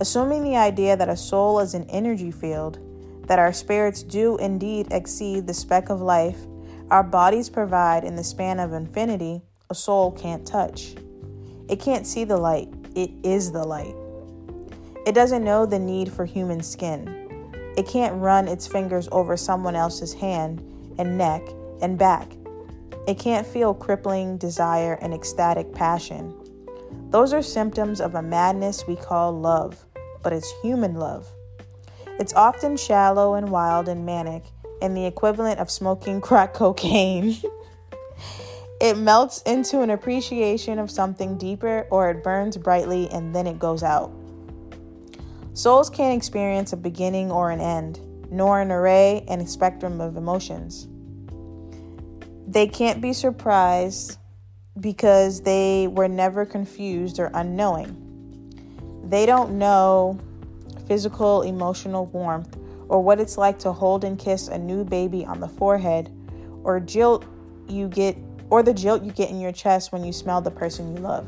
Assuming 0.00 0.42
the 0.42 0.56
idea 0.56 0.96
that 0.96 1.08
a 1.08 1.16
soul 1.16 1.60
is 1.60 1.74
an 1.74 1.88
energy 1.90 2.32
field, 2.32 2.80
that 3.28 3.38
our 3.38 3.52
spirits 3.52 4.02
do 4.02 4.36
indeed 4.38 4.88
exceed 4.90 5.46
the 5.46 5.54
speck 5.54 5.90
of 5.90 6.00
life 6.00 6.44
our 6.92 7.02
bodies 7.02 7.48
provide 7.48 8.04
in 8.04 8.16
the 8.16 8.22
span 8.22 8.60
of 8.60 8.74
infinity, 8.74 9.40
a 9.70 9.74
soul 9.74 10.12
can't 10.12 10.46
touch. 10.46 10.94
It 11.70 11.80
can't 11.80 12.06
see 12.06 12.24
the 12.24 12.36
light, 12.36 12.68
it 12.94 13.10
is 13.22 13.50
the 13.50 13.64
light. 13.64 13.94
It 15.06 15.14
doesn't 15.14 15.42
know 15.42 15.64
the 15.64 15.78
need 15.78 16.12
for 16.12 16.26
human 16.26 16.62
skin. 16.62 17.08
It 17.78 17.88
can't 17.88 18.20
run 18.20 18.46
its 18.46 18.66
fingers 18.66 19.08
over 19.10 19.38
someone 19.38 19.74
else's 19.74 20.12
hand 20.12 20.60
and 20.98 21.16
neck 21.16 21.40
and 21.80 21.96
back. 21.96 22.30
It 23.08 23.18
can't 23.18 23.46
feel 23.46 23.72
crippling 23.72 24.36
desire 24.36 24.98
and 25.00 25.14
ecstatic 25.14 25.72
passion. 25.72 26.34
Those 27.08 27.32
are 27.32 27.40
symptoms 27.40 28.02
of 28.02 28.16
a 28.16 28.22
madness 28.22 28.86
we 28.86 28.96
call 28.96 29.32
love, 29.32 29.82
but 30.22 30.34
it's 30.34 30.52
human 30.60 30.96
love. 30.96 31.26
It's 32.20 32.34
often 32.34 32.76
shallow 32.76 33.32
and 33.36 33.48
wild 33.48 33.88
and 33.88 34.04
manic 34.04 34.44
and 34.82 34.96
the 34.96 35.06
equivalent 35.06 35.60
of 35.60 35.70
smoking 35.70 36.20
crack 36.20 36.52
cocaine. 36.54 37.36
it 38.80 38.98
melts 38.98 39.40
into 39.42 39.80
an 39.80 39.90
appreciation 39.90 40.78
of 40.78 40.90
something 40.90 41.38
deeper, 41.38 41.86
or 41.90 42.10
it 42.10 42.22
burns 42.22 42.56
brightly 42.56 43.08
and 43.10 43.34
then 43.34 43.46
it 43.46 43.58
goes 43.58 43.82
out. 43.82 44.12
Souls 45.54 45.90
can't 45.90 46.16
experience 46.16 46.72
a 46.72 46.76
beginning 46.76 47.30
or 47.30 47.50
an 47.50 47.60
end, 47.60 48.00
nor 48.30 48.60
an 48.60 48.72
array 48.72 49.24
and 49.28 49.40
a 49.42 49.46
spectrum 49.46 50.00
of 50.00 50.16
emotions. 50.16 50.88
They 52.46 52.66
can't 52.66 53.00
be 53.00 53.12
surprised 53.12 54.18
because 54.80 55.42
they 55.42 55.86
were 55.88 56.08
never 56.08 56.46
confused 56.46 57.18
or 57.18 57.30
unknowing. 57.34 57.98
They 59.04 59.26
don't 59.26 59.58
know 59.58 60.18
physical, 60.86 61.42
emotional 61.42 62.06
warmth 62.06 62.56
or 62.92 63.02
what 63.02 63.18
it's 63.18 63.38
like 63.38 63.58
to 63.58 63.72
hold 63.72 64.04
and 64.04 64.18
kiss 64.18 64.48
a 64.48 64.58
new 64.58 64.84
baby 64.84 65.24
on 65.24 65.40
the 65.40 65.48
forehead, 65.48 66.10
or 66.62 66.78
jilt 66.78 67.24
you 67.66 67.88
get 67.88 68.14
or 68.50 68.62
the 68.62 68.74
jilt 68.74 69.02
you 69.02 69.10
get 69.12 69.30
in 69.30 69.40
your 69.40 69.50
chest 69.50 69.92
when 69.92 70.04
you 70.04 70.12
smell 70.12 70.42
the 70.42 70.50
person 70.50 70.94
you 70.94 71.00
love. 71.00 71.26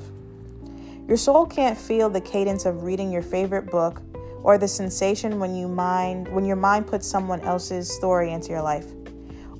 Your 1.08 1.16
soul 1.16 1.46
can't 1.46 1.78
feel 1.78 2.10
the 2.10 2.20
cadence 2.20 2.66
of 2.66 2.82
reading 2.82 3.10
your 3.10 3.22
favorite 3.22 3.70
book 3.70 4.02
or 4.42 4.58
the 4.58 4.68
sensation 4.68 5.40
when 5.40 5.54
you 5.54 5.66
mind 5.66 6.28
when 6.34 6.44
your 6.44 6.56
mind 6.56 6.86
puts 6.86 7.06
someone 7.06 7.40
else's 7.40 7.90
story 7.90 8.30
into 8.30 8.50
your 8.50 8.60
life, 8.60 8.88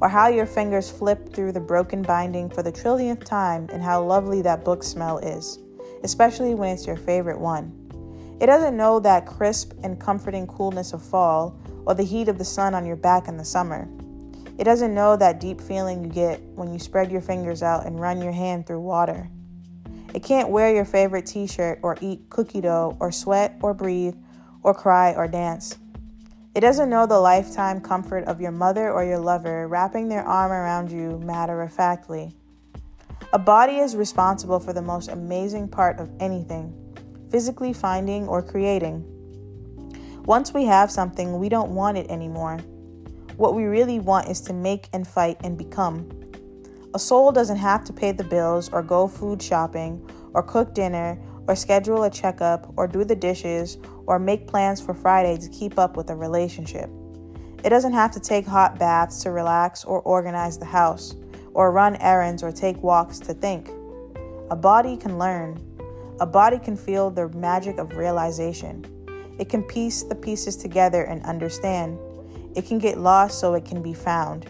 or 0.03 0.09
how 0.11 0.29
your 0.29 0.45
fingers 0.45 0.91
flip 0.91 1.33
through 1.33 1.53
the 1.53 1.61
broken 1.61 2.03
binding 2.03 2.51
for 2.51 2.63
the 2.63 2.71
trillionth 2.71 3.25
time 3.25 3.67
and 3.73 3.83
how 3.83 4.03
lovely 4.03 4.43
that 4.43 4.63
book 4.63 4.83
smell 4.83 5.17
is, 5.21 5.59
especially 6.03 6.55
when 6.55 6.69
it's 6.69 6.87
your 6.87 6.97
favorite 6.97 7.41
one. 7.41 7.73
It 8.43 8.47
doesn't 8.47 8.77
know 8.77 9.01
that 9.01 9.25
crisp 9.25 9.73
and 9.83 9.99
comforting 9.99 10.47
coolness 10.47 10.93
of 10.93 11.01
fall 11.01 11.59
or 11.87 11.95
the 11.95 12.05
heat 12.05 12.29
of 12.29 12.39
the 12.39 12.45
sun 12.45 12.75
on 12.75 12.87
your 12.87 12.97
back 12.97 13.29
in 13.29 13.37
the 13.37 13.45
summer. 13.45 13.89
It 14.59 14.65
doesn't 14.65 14.95
know 14.95 15.17
that 15.17 15.41
deep 15.41 15.61
feeling 15.61 16.05
you 16.05 16.11
get 16.11 16.41
when 16.55 16.73
you 16.73 16.79
spread 16.79 17.11
your 17.11 17.21
fingers 17.21 17.63
out 17.63 17.87
and 17.87 18.01
run 18.01 18.23
your 18.23 18.33
hand 18.33 18.67
through 18.67 18.81
water. 18.81 19.29
It 20.15 20.23
can't 20.23 20.49
wear 20.49 20.73
your 20.73 20.85
favorite 20.85 21.27
t 21.27 21.47
shirt 21.47 21.81
or 21.83 21.97
eat 22.01 22.31
cookie 22.31 22.61
dough 22.61 22.97
or 23.01 23.11
sweat 23.11 23.59
or 23.63 23.75
breathe 23.75 24.15
or 24.63 24.73
cry 24.73 25.13
or 25.15 25.27
dance. 25.27 25.77
It 26.55 26.61
doesn't 26.61 26.89
know 26.89 27.07
the 27.07 27.19
lifetime 27.19 27.81
comfort 27.81 28.25
of 28.25 28.41
your 28.41 28.53
mother 28.53 28.93
or 28.93 29.05
your 29.05 29.19
lover 29.19 29.67
wrapping 29.67 30.09
their 30.09 30.23
arm 30.23 30.53
around 30.53 30.93
you 30.93 31.19
matter 31.19 31.63
of 31.63 31.73
factly. 31.73 32.33
A 33.33 33.39
body 33.39 33.79
is 33.79 33.97
responsible 33.97 34.61
for 34.61 34.73
the 34.73 34.83
most 34.83 35.09
amazing 35.09 35.69
part 35.69 35.99
of 35.99 36.11
anything 36.21 36.81
physically 37.35 37.73
finding 37.73 38.29
or 38.29 38.41
creating. 38.41 39.05
Once 40.27 40.55
we 40.55 40.65
have 40.65 40.91
something, 40.91 41.39
we 41.39 41.51
don't 41.51 41.75
want 41.75 41.99
it 41.99 42.11
anymore. 42.11 42.57
What 43.37 43.55
we 43.55 43.65
really 43.65 43.99
want 43.99 44.31
is 44.31 44.41
to 44.43 44.55
make 44.55 44.89
and 44.95 45.07
fight 45.07 45.37
and 45.45 45.59
become. 45.59 46.09
A 46.95 46.99
soul 46.99 47.31
doesn't 47.31 47.59
have 47.59 47.85
to 47.85 47.93
pay 47.93 48.11
the 48.11 48.25
bills 48.25 48.71
or 48.71 48.83
go 48.83 49.07
food 49.07 49.43
shopping 49.43 50.09
or 50.33 50.43
cook 50.43 50.73
dinner 50.73 51.21
or 51.47 51.55
schedule 51.55 52.05
a 52.05 52.11
checkup 52.11 52.73
or 52.77 52.89
do 52.89 53.05
the 53.05 53.15
dishes 53.15 53.77
or 54.07 54.19
make 54.19 54.47
plans 54.47 54.81
for 54.81 54.95
Friday 54.95 55.37
to 55.37 55.49
keep 55.51 55.79
up 55.79 55.95
with 55.95 56.09
a 56.09 56.17
relationship. 56.17 56.89
It 57.63 57.69
doesn't 57.69 57.93
have 57.93 58.13
to 58.13 58.21
take 58.21 58.47
hot 58.47 58.79
baths 58.79 59.23
to 59.25 59.31
relax 59.31 59.85
or 59.85 60.01
organize 60.01 60.57
the 60.57 60.65
house 60.65 61.15
or 61.53 61.71
run 61.71 61.97
errands 61.97 62.43
or 62.43 62.51
take 62.51 62.83
walks 62.83 63.19
to 63.19 63.35
think. 63.35 63.69
A 64.51 64.57
body 64.57 64.97
can 64.97 65.19
learn. 65.19 65.61
A 66.19 66.27
body 66.27 66.59
can 66.59 66.79
feel 66.79 67.11
the 67.11 67.29
magic 67.31 67.77
of 67.77 67.95
realization. 67.97 68.87
It 69.39 69.49
can 69.49 69.63
piece 69.63 70.03
the 70.03 70.15
pieces 70.15 70.57
together 70.57 71.03
and 71.03 71.25
understand. 71.25 71.99
It 72.55 72.67
can 72.67 72.79
get 72.79 72.99
lost 72.99 73.41
so 73.41 73.55
it 73.55 73.65
can 73.65 73.83
be 73.83 73.95
found. 73.95 74.47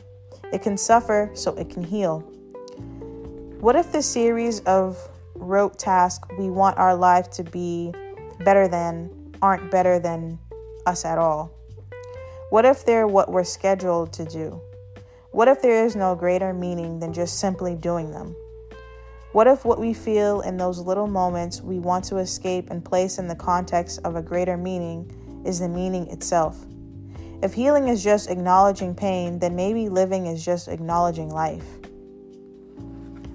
It 0.53 0.63
can 0.63 0.77
suffer 0.77 1.31
so 1.35 1.55
it 1.55 1.71
can 1.71 1.83
heal. 1.83 2.21
What 3.61 3.77
if 3.77 3.93
the 3.93 4.03
series 4.03 4.61
of 4.61 4.99
rote 5.35 5.79
tasks 5.79 6.29
we 6.39 6.51
want 6.51 6.77
our 6.79 6.95
life 6.95 7.31
to 7.31 7.45
be 7.45 7.95
better 8.45 8.69
than 8.69 9.11
aren't 9.41 9.71
better 9.71 9.99
than 9.99 10.39
us 10.87 11.05
at 11.05 11.19
all? 11.19 11.51
What 12.51 12.65
if 12.65 12.85
they're 12.85 13.09
what 13.09 13.33
we're 13.33 13.45
scheduled 13.45 14.13
to 14.13 14.25
do? 14.27 14.61
What 15.31 15.49
if 15.49 15.63
there 15.63 15.85
is 15.85 15.97
no 15.97 16.15
greater 16.15 16.53
meaning 16.53 17.01
than 17.01 17.13
just 17.13 17.41
simply 17.41 17.75
doing 17.75 18.13
them? 18.13 18.37
What 19.35 19.49
if 19.49 19.65
what 19.65 19.81
we 19.81 19.93
feel 19.93 20.43
in 20.43 20.59
those 20.59 20.79
little 20.79 21.09
moments 21.09 21.61
we 21.61 21.81
want 21.81 22.05
to 22.05 22.19
escape 22.19 22.71
and 22.71 22.85
place 22.85 23.19
in 23.19 23.27
the 23.27 23.35
context 23.35 23.99
of 24.05 24.15
a 24.15 24.23
greater 24.23 24.57
meaning 24.57 25.11
is 25.45 25.59
the 25.59 25.69
meaning 25.69 26.07
itself? 26.07 26.65
If 27.43 27.53
healing 27.53 27.89
is 27.89 28.05
just 28.05 28.31
acknowledging 28.31 28.95
pain, 28.95 29.41
then 29.41 29.57
maybe 29.57 29.89
living 29.89 30.27
is 30.27 30.45
just 30.45 30.69
acknowledging 30.69 31.31
life. 31.31 31.67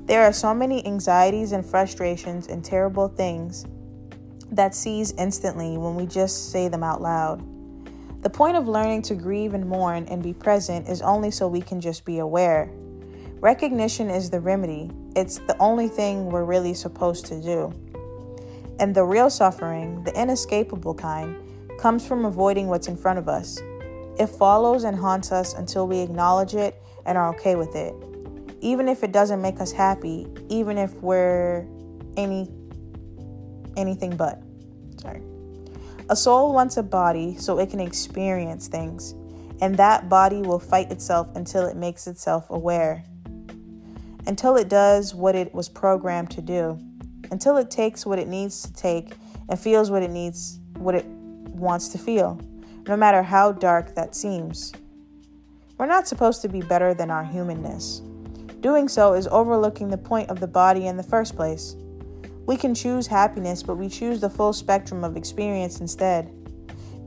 There 0.06 0.24
are 0.24 0.32
so 0.32 0.54
many 0.54 0.86
anxieties 0.86 1.52
and 1.52 1.66
frustrations 1.66 2.48
and 2.48 2.64
terrible 2.64 3.10
things 3.10 3.66
that 4.52 4.74
seize 4.74 5.12
instantly 5.18 5.78
when 5.78 5.96
we 5.96 6.06
just 6.06 6.50
say 6.54 6.70
them 6.70 6.82
out 6.82 7.02
loud. 7.02 7.44
The 8.24 8.30
point 8.30 8.56
of 8.56 8.70
learning 8.70 9.02
to 9.02 9.16
grieve 9.16 9.54
and 9.54 9.68
mourn 9.68 10.06
and 10.06 10.24
be 10.24 10.32
present 10.32 10.88
is 10.88 11.02
only 11.02 11.30
so 11.30 11.50
we 11.50 11.60
can 11.60 11.82
just 11.82 12.06
be 12.06 12.20
aware. 12.20 12.72
Recognition 13.42 14.10
is 14.10 14.30
the 14.30 14.40
remedy, 14.40 14.92
it's 15.20 15.40
the 15.40 15.58
only 15.60 15.90
thing 15.90 16.28
we're 16.28 16.46
really 16.46 16.74
supposed 16.74 17.26
to 17.26 17.42
do. 17.42 17.74
And 18.80 18.96
the 18.96 19.04
real 19.04 19.30
suffering, 19.30 20.02
the 20.06 20.18
inescapable 20.18 20.96
kind, 20.96 21.36
comes 21.78 22.08
from 22.08 22.24
avoiding 22.24 22.68
what's 22.70 22.88
in 22.88 22.96
front 22.96 23.20
of 23.20 23.28
us. 23.28 23.60
It 24.18 24.28
follows 24.28 24.86
and 24.86 24.98
haunts 24.98 25.34
us 25.34 25.54
until 25.54 25.88
we 25.88 26.00
acknowledge 26.00 26.56
it 26.56 26.82
and 27.06 27.18
are 27.18 27.36
okay 27.36 27.58
with 27.58 27.76
it. 27.76 27.94
Even 28.62 28.88
if 28.88 29.04
it 29.04 29.12
doesn't 29.12 29.42
make 29.42 29.60
us 29.60 29.74
happy, 29.74 30.26
even 30.48 30.78
if 30.78 30.94
we're 31.02 31.68
any 32.16 32.50
anything 33.76 34.16
but. 34.16 34.42
Sorry. 35.02 35.22
A 36.10 36.16
soul 36.16 36.54
wants 36.54 36.78
a 36.78 36.84
body 36.84 37.36
so 37.38 37.60
it 37.60 37.70
can 37.70 37.82
experience 37.82 38.70
things, 38.70 39.14
and 39.62 39.76
that 39.76 40.08
body 40.08 40.42
will 40.42 40.60
fight 40.60 40.92
itself 40.92 41.28
until 41.36 41.66
it 41.66 41.76
makes 41.76 42.08
itself 42.08 42.50
aware 42.50 43.04
until 44.28 44.56
it 44.56 44.70
does 44.70 45.16
what 45.16 45.36
it 45.36 45.54
was 45.54 45.70
programmed 45.70 46.32
to 46.32 46.42
do, 46.42 46.80
until 47.32 47.58
it 47.58 47.72
takes 47.72 48.06
what 48.06 48.20
it 48.20 48.28
needs 48.28 48.64
to 48.64 48.74
take 48.74 49.14
and 49.50 49.60
feels 49.60 49.90
what 49.90 50.04
it 50.04 50.12
needs, 50.12 50.60
what 50.78 50.96
it 50.96 51.06
wants 51.06 51.90
to 51.90 51.98
feel, 51.98 52.40
no 52.88 52.96
matter 52.96 53.22
how 53.24 53.52
dark 53.52 53.96
that 53.96 54.16
seems. 54.16 54.74
We're 55.78 55.86
not 55.86 56.08
supposed 56.08 56.42
to 56.42 56.50
be 56.50 56.62
better 56.62 56.94
than 56.94 57.10
our 57.10 57.24
humanness. 57.24 58.02
Doing 58.62 58.90
so 58.90 59.14
is 59.14 59.28
overlooking 59.28 59.90
the 59.90 59.98
point 59.98 60.30
of 60.30 60.40
the 60.40 60.48
body 60.48 60.88
in 60.88 60.98
the 60.98 61.04
first 61.04 61.36
place. 61.36 61.76
We 62.46 62.58
can 62.58 62.76
choose 62.76 63.08
happiness, 63.08 63.64
but 63.64 63.76
we 63.76 63.88
choose 63.88 64.20
the 64.20 64.30
full 64.30 64.54
spectrum 64.54 65.04
of 65.04 65.16
experience 65.16 65.80
instead. 65.80 66.34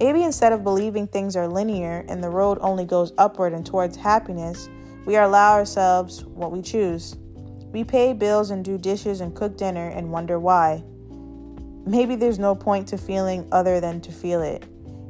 Maybe 0.00 0.22
instead 0.22 0.52
of 0.52 0.64
believing 0.64 1.06
things 1.06 1.36
are 1.36 1.46
linear 1.46 2.04
and 2.08 2.24
the 2.24 2.30
road 2.30 2.58
only 2.60 2.84
goes 2.84 3.12
upward 3.18 3.52
and 3.52 3.64
towards 3.64 3.96
happiness, 3.96 4.68
we 5.04 5.16
allow 5.16 5.54
ourselves 5.54 6.24
what 6.24 6.52
we 6.52 6.62
choose. 6.62 7.16
We 7.72 7.84
pay 7.84 8.12
bills 8.12 8.50
and 8.50 8.64
do 8.64 8.78
dishes 8.78 9.20
and 9.20 9.34
cook 9.34 9.56
dinner 9.56 9.88
and 9.88 10.12
wonder 10.12 10.38
why. 10.38 10.84
Maybe 11.86 12.14
there's 12.16 12.38
no 12.38 12.54
point 12.54 12.86
to 12.88 12.98
feeling 12.98 13.48
other 13.50 13.80
than 13.80 14.00
to 14.02 14.12
feel 14.12 14.42
it. 14.42 14.64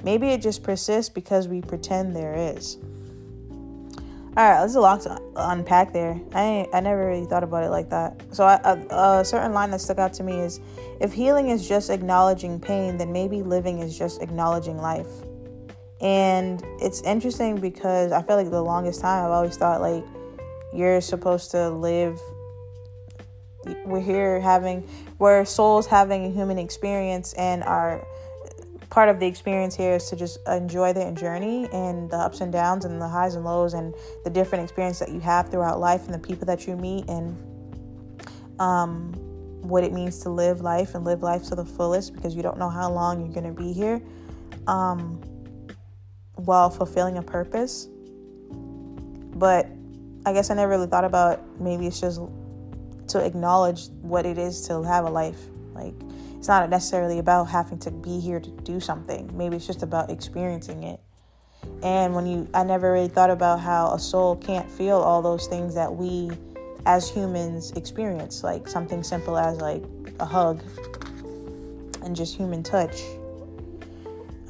Maybe 0.04 0.28
it 0.28 0.40
just 0.40 0.62
persists 0.62 1.10
because 1.10 1.48
we 1.48 1.60
pretend 1.60 2.16
there 2.16 2.34
is. 2.34 2.78
All 4.34 4.48
right, 4.48 4.60
there's 4.60 4.76
a 4.76 4.80
lot 4.80 5.02
to 5.02 5.20
unpack 5.36 5.92
there. 5.92 6.18
I 6.34 6.66
I 6.72 6.80
never 6.80 7.06
really 7.06 7.26
thought 7.26 7.44
about 7.44 7.64
it 7.64 7.68
like 7.68 7.90
that. 7.90 8.22
So 8.32 8.46
a 8.46 9.22
certain 9.24 9.52
line 9.52 9.70
that 9.72 9.82
stuck 9.82 9.98
out 9.98 10.14
to 10.14 10.22
me 10.22 10.40
is, 10.40 10.58
if 11.00 11.12
healing 11.12 11.50
is 11.50 11.68
just 11.68 11.90
acknowledging 11.90 12.58
pain, 12.58 12.96
then 12.96 13.12
maybe 13.12 13.42
living 13.42 13.80
is 13.80 13.98
just 13.98 14.22
acknowledging 14.22 14.78
life. 14.78 15.08
And 16.02 16.62
it's 16.80 17.00
interesting 17.02 17.60
because 17.60 18.12
I 18.12 18.22
feel 18.22 18.36
like 18.36 18.50
the 18.50 18.62
longest 18.62 19.00
time 19.00 19.24
I've 19.24 19.30
always 19.30 19.56
thought 19.56 19.80
like 19.80 20.04
you're 20.74 21.00
supposed 21.00 21.50
to 21.52 21.70
live 21.70 22.20
we're 23.84 24.00
here 24.00 24.40
having 24.40 24.88
we're 25.20 25.44
souls 25.44 25.86
having 25.86 26.24
a 26.24 26.30
human 26.30 26.58
experience 26.58 27.32
and 27.34 27.62
our 27.62 28.04
part 28.90 29.08
of 29.08 29.20
the 29.20 29.26
experience 29.26 29.74
here 29.76 29.94
is 29.94 30.10
to 30.10 30.16
just 30.16 30.38
enjoy 30.48 30.92
the 30.92 31.10
journey 31.12 31.68
and 31.72 32.10
the 32.10 32.16
ups 32.16 32.40
and 32.40 32.52
downs 32.52 32.84
and 32.84 33.00
the 33.00 33.08
highs 33.08 33.36
and 33.36 33.44
lows 33.44 33.72
and 33.72 33.94
the 34.24 34.30
different 34.30 34.62
experience 34.64 34.98
that 34.98 35.10
you 35.10 35.20
have 35.20 35.50
throughout 35.50 35.80
life 35.80 36.04
and 36.04 36.12
the 36.12 36.18
people 36.18 36.44
that 36.44 36.66
you 36.66 36.76
meet 36.76 37.08
and 37.08 37.34
um, 38.60 39.12
what 39.62 39.82
it 39.82 39.92
means 39.92 40.18
to 40.18 40.28
live 40.28 40.60
life 40.60 40.94
and 40.94 41.04
live 41.04 41.22
life 41.22 41.44
to 41.44 41.54
the 41.54 41.64
fullest 41.64 42.12
because 42.12 42.34
you 42.34 42.42
don't 42.42 42.58
know 42.58 42.68
how 42.68 42.90
long 42.90 43.20
you're 43.20 43.32
going 43.32 43.46
to 43.46 43.62
be 43.62 43.72
here. 43.72 44.02
Um, 44.66 45.20
while 46.36 46.70
fulfilling 46.70 47.18
a 47.18 47.22
purpose. 47.22 47.88
But 49.34 49.66
I 50.24 50.32
guess 50.32 50.50
I 50.50 50.54
never 50.54 50.70
really 50.70 50.86
thought 50.86 51.04
about 51.04 51.42
maybe 51.60 51.86
it's 51.86 52.00
just 52.00 52.20
to 53.08 53.24
acknowledge 53.24 53.88
what 54.00 54.24
it 54.24 54.38
is 54.38 54.66
to 54.68 54.82
have 54.82 55.04
a 55.04 55.10
life. 55.10 55.40
Like 55.74 55.94
it's 56.36 56.48
not 56.48 56.68
necessarily 56.70 57.18
about 57.18 57.44
having 57.44 57.78
to 57.80 57.90
be 57.90 58.20
here 58.20 58.40
to 58.40 58.50
do 58.62 58.80
something. 58.80 59.30
Maybe 59.36 59.56
it's 59.56 59.66
just 59.66 59.82
about 59.82 60.10
experiencing 60.10 60.84
it. 60.84 61.00
And 61.82 62.14
when 62.14 62.26
you 62.26 62.48
I 62.54 62.64
never 62.64 62.92
really 62.92 63.08
thought 63.08 63.30
about 63.30 63.60
how 63.60 63.92
a 63.92 63.98
soul 63.98 64.36
can't 64.36 64.70
feel 64.70 64.96
all 64.96 65.22
those 65.22 65.46
things 65.46 65.74
that 65.74 65.94
we 65.94 66.30
as 66.86 67.08
humans 67.08 67.72
experience, 67.72 68.42
like 68.42 68.68
something 68.68 69.02
simple 69.02 69.36
as 69.36 69.58
like 69.58 69.84
a 70.20 70.24
hug 70.24 70.62
and 72.02 72.16
just 72.16 72.36
human 72.36 72.62
touch. 72.62 73.02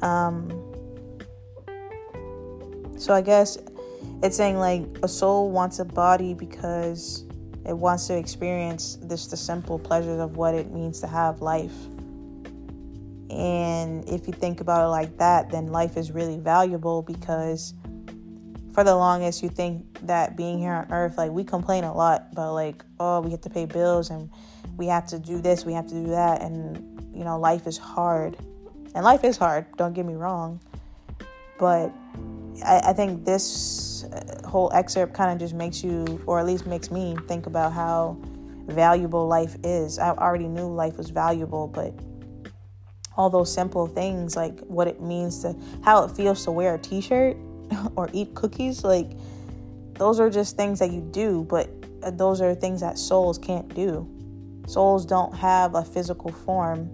Um, 0.01 0.49
so 3.03 3.13
I 3.13 3.19
guess 3.19 3.57
it's 4.21 4.37
saying 4.37 4.59
like 4.59 4.83
a 5.03 5.09
soul 5.09 5.51
wants 5.51 5.79
a 5.79 5.83
body 5.83 6.33
because 6.33 7.25
it 7.65 7.77
wants 7.77 8.07
to 8.07 8.17
experience 8.17 8.97
this 9.01 9.27
the 9.27 9.35
simple 9.35 9.77
pleasures 9.77 10.21
of 10.21 10.37
what 10.37 10.55
it 10.55 10.71
means 10.71 11.01
to 11.01 11.07
have 11.07 11.41
life. 11.41 11.75
And 13.29 14.07
if 14.07 14.25
you 14.25 14.31
think 14.31 14.61
about 14.61 14.85
it 14.85 14.87
like 14.87 15.17
that, 15.17 15.49
then 15.51 15.67
life 15.67 15.97
is 15.97 16.13
really 16.13 16.37
valuable 16.37 17.01
because 17.01 17.73
for 18.71 18.85
the 18.85 18.95
longest 18.95 19.43
you 19.43 19.49
think 19.49 19.99
that 20.07 20.37
being 20.37 20.57
here 20.57 20.71
on 20.71 20.89
earth, 20.89 21.17
like 21.17 21.31
we 21.31 21.43
complain 21.43 21.83
a 21.83 21.93
lot 21.93 22.33
but 22.33 22.53
like, 22.53 22.85
oh, 23.01 23.19
we 23.19 23.31
have 23.31 23.41
to 23.41 23.49
pay 23.49 23.65
bills 23.65 24.11
and 24.11 24.29
we 24.77 24.87
have 24.87 25.05
to 25.07 25.19
do 25.19 25.41
this, 25.41 25.65
we 25.65 25.73
have 25.73 25.87
to 25.87 25.93
do 25.93 26.07
that, 26.07 26.41
and 26.41 26.77
you 27.13 27.25
know, 27.25 27.37
life 27.37 27.67
is 27.67 27.77
hard. 27.77 28.37
And 28.95 29.03
life 29.03 29.25
is 29.25 29.35
hard, 29.35 29.65
don't 29.75 29.91
get 29.91 30.05
me 30.05 30.13
wrong. 30.13 30.61
But 31.59 31.93
I, 32.65 32.81
I 32.85 32.93
think 32.93 33.25
this 33.25 34.03
uh, 34.05 34.47
whole 34.47 34.71
excerpt 34.73 35.13
kind 35.13 35.31
of 35.31 35.39
just 35.39 35.53
makes 35.53 35.83
you, 35.83 36.21
or 36.25 36.39
at 36.39 36.45
least 36.45 36.65
makes 36.65 36.91
me, 36.91 37.15
think 37.27 37.47
about 37.47 37.73
how 37.73 38.17
valuable 38.67 39.27
life 39.27 39.55
is. 39.63 39.99
I 39.99 40.09
already 40.09 40.47
knew 40.47 40.67
life 40.67 40.97
was 40.97 41.09
valuable, 41.09 41.67
but 41.67 41.93
all 43.15 43.29
those 43.29 43.53
simple 43.53 43.87
things 43.87 44.35
like 44.35 44.59
what 44.61 44.87
it 44.87 45.01
means 45.01 45.41
to 45.43 45.55
how 45.83 46.03
it 46.03 46.11
feels 46.11 46.43
to 46.45 46.51
wear 46.51 46.75
a 46.75 46.79
t-shirt 46.79 47.37
or 47.95 48.09
eat 48.13 48.33
cookies 48.33 48.83
like 48.83 49.11
those 49.93 50.19
are 50.19 50.29
just 50.29 50.57
things 50.57 50.79
that 50.79 50.91
you 50.91 51.01
do 51.11 51.45
but 51.49 51.69
uh, 52.01 52.11
those 52.11 52.41
are 52.41 52.55
things 52.55 52.81
that 52.81 52.97
souls 52.97 53.37
can't 53.37 53.73
do 53.75 54.07
souls 54.67 55.05
don't 55.05 55.35
have 55.35 55.75
a 55.75 55.83
physical 55.83 56.31
form 56.31 56.89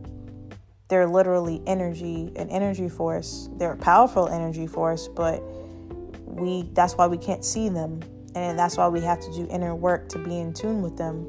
they're 0.90 1.08
literally 1.08 1.62
energy 1.66 2.32
an 2.36 2.50
energy 2.50 2.90
force 2.90 3.50
they're 3.54 3.74
a 3.74 3.78
powerful 3.78 4.28
energy 4.28 4.68
force 4.68 5.08
but 5.08 5.42
we 6.26 6.64
that's 6.74 6.96
why 6.96 7.08
we 7.08 7.18
can't 7.18 7.46
see 7.46 7.70
them 7.70 8.00
and 8.36 8.60
that's 8.60 8.78
why 8.78 8.88
we 8.88 9.02
have 9.02 9.20
to 9.20 9.32
do 9.34 9.48
inner 9.50 9.74
work 9.74 10.10
to 10.10 10.20
be 10.20 10.40
in 10.40 10.54
tune 10.54 10.82
with 10.82 10.98
them 10.98 11.28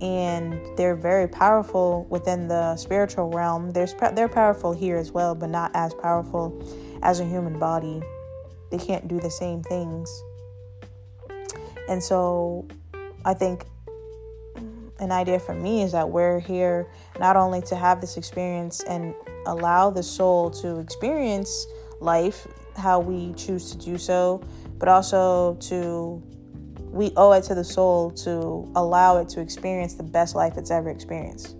and 0.00 0.58
they're 0.76 0.96
very 0.96 1.28
powerful 1.28 2.06
within 2.08 2.48
the 2.48 2.76
spiritual 2.76 3.30
realm. 3.30 3.70
There's 3.72 3.94
they're 4.14 4.28
powerful 4.28 4.72
here 4.72 4.96
as 4.96 5.12
well, 5.12 5.34
but 5.34 5.50
not 5.50 5.70
as 5.74 5.92
powerful 5.94 6.62
as 7.02 7.20
a 7.20 7.24
human 7.24 7.58
body. 7.58 8.02
They 8.70 8.78
can't 8.78 9.08
do 9.08 9.20
the 9.20 9.30
same 9.30 9.62
things. 9.62 10.10
And 11.88 12.02
so 12.02 12.66
I 13.24 13.34
think 13.34 13.66
an 15.00 15.10
idea 15.10 15.40
for 15.40 15.54
me 15.54 15.82
is 15.82 15.92
that 15.92 16.08
we're 16.08 16.38
here 16.40 16.86
not 17.18 17.36
only 17.36 17.62
to 17.62 17.74
have 17.74 18.00
this 18.00 18.16
experience 18.16 18.82
and 18.84 19.14
allow 19.46 19.90
the 19.90 20.02
soul 20.02 20.50
to 20.50 20.78
experience 20.78 21.66
life 22.00 22.46
how 22.76 23.00
we 23.00 23.32
choose 23.34 23.70
to 23.72 23.78
do 23.78 23.98
so, 23.98 24.42
but 24.78 24.88
also 24.88 25.54
to 25.60 26.22
we 26.76 27.12
owe 27.16 27.32
it 27.32 27.44
to 27.44 27.54
the 27.54 27.64
soul 27.64 28.10
to 28.10 28.68
allow 28.74 29.18
it 29.18 29.28
to 29.28 29.40
experience 29.40 29.94
the 29.94 30.02
best 30.02 30.34
life 30.34 30.56
it's 30.56 30.72
ever 30.72 30.90
experienced 30.90 31.56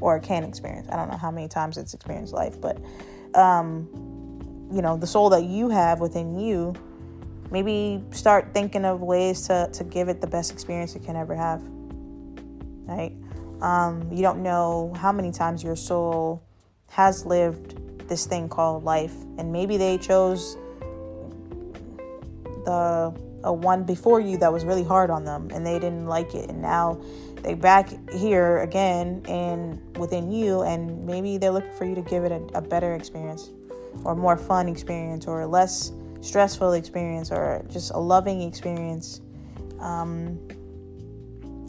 or 0.00 0.18
can 0.20 0.44
experience. 0.44 0.88
I 0.90 0.96
don't 0.96 1.10
know 1.10 1.16
how 1.16 1.30
many 1.30 1.48
times 1.48 1.76
it's 1.76 1.92
experienced 1.92 2.32
life, 2.32 2.60
but 2.60 2.80
um, 3.34 3.88
you 4.72 4.80
know, 4.80 4.96
the 4.96 5.06
soul 5.06 5.28
that 5.30 5.44
you 5.44 5.68
have 5.68 6.00
within 6.00 6.38
you, 6.38 6.74
maybe 7.50 8.02
start 8.12 8.54
thinking 8.54 8.84
of 8.84 9.00
ways 9.00 9.46
to, 9.48 9.68
to 9.72 9.84
give 9.84 10.08
it 10.08 10.20
the 10.20 10.26
best 10.26 10.52
experience 10.52 10.94
it 10.94 11.02
can 11.02 11.16
ever 11.16 11.34
have. 11.34 11.60
Right? 12.90 13.14
Um, 13.62 14.10
you 14.12 14.22
don't 14.22 14.42
know 14.42 14.92
how 14.96 15.12
many 15.12 15.32
times 15.32 15.62
your 15.62 15.76
soul 15.76 16.42
has 16.88 17.24
lived 17.24 18.08
this 18.08 18.26
thing 18.26 18.48
called 18.48 18.84
life, 18.84 19.14
and 19.38 19.52
maybe 19.52 19.76
they 19.76 19.96
chose 19.96 20.56
the 22.64 23.14
a 23.44 23.52
one 23.52 23.84
before 23.84 24.20
you 24.20 24.36
that 24.38 24.52
was 24.52 24.64
really 24.64 24.84
hard 24.84 25.10
on 25.10 25.24
them 25.24 25.48
and 25.52 25.66
they 25.66 25.78
didn't 25.78 26.06
like 26.06 26.34
it. 26.34 26.50
And 26.50 26.60
now 26.60 27.00
they 27.36 27.54
back 27.54 27.90
here 28.10 28.58
again 28.58 29.22
and 29.26 29.96
within 29.96 30.30
you 30.30 30.62
and 30.62 31.06
maybe 31.06 31.38
they're 31.38 31.50
looking 31.50 31.72
for 31.72 31.84
you 31.84 31.94
to 31.94 32.02
give 32.02 32.24
it 32.24 32.32
a, 32.32 32.58
a 32.58 32.60
better 32.60 32.94
experience 32.94 33.50
or 34.04 34.14
more 34.14 34.36
fun 34.36 34.68
experience 34.68 35.26
or 35.26 35.46
less 35.46 35.92
stressful 36.20 36.74
experience 36.74 37.30
or 37.30 37.64
just 37.70 37.92
a 37.92 37.98
loving 37.98 38.42
experience. 38.42 39.20
Um, 39.80 40.38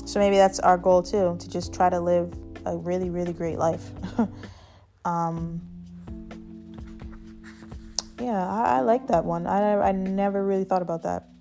so 0.06 0.20
maybe 0.20 0.36
that's 0.36 0.60
our 0.60 0.78
goal 0.78 1.02
too 1.02 1.36
to 1.40 1.50
just 1.50 1.74
try 1.74 1.90
to 1.90 2.00
live 2.00 2.34
a 2.66 2.78
really 2.78 3.10
really 3.10 3.34
great 3.34 3.58
life 3.58 3.92
um, 5.06 5.62
yeah 8.20 8.48
I, 8.48 8.78
I, 8.78 8.80
like 8.82 9.08
that 9.08 9.26
one 9.26 9.48
I, 9.48 9.80
I 9.80 9.92
never 9.92 10.46
really 10.46 10.64
thought 10.64 10.82
about 10.82 11.04
that 11.04 11.32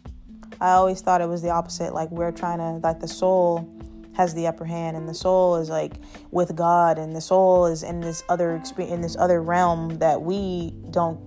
I 0.61 0.73
always 0.73 1.01
thought 1.01 1.23
it 1.23 1.29
was 1.29 1.41
the 1.41 1.51
opposite. 1.51 1.95
Like 1.95 2.11
we're 2.11 2.33
trying 2.33 2.59
to, 2.59 2.87
like 2.87 3.01
the 3.01 3.09
soul 3.09 3.69
has 4.15 4.35
the 4.35 4.47
upper 4.47 4.65
hand, 4.65 4.97
and 4.97 5.09
the 5.09 5.15
soul 5.15 5.57
is 5.57 5.71
like 5.71 5.95
with 6.31 6.55
God, 6.55 6.99
and 6.99 7.17
the 7.17 7.21
soul 7.21 7.67
is 7.67 7.83
in 7.83 8.01
this 8.01 8.23
other 8.29 8.55
experience, 8.57 8.95
in 8.95 9.01
this 9.01 9.17
other 9.17 9.43
realm 9.43 9.99
that 9.99 10.21
we 10.21 10.75
don't, 10.91 11.19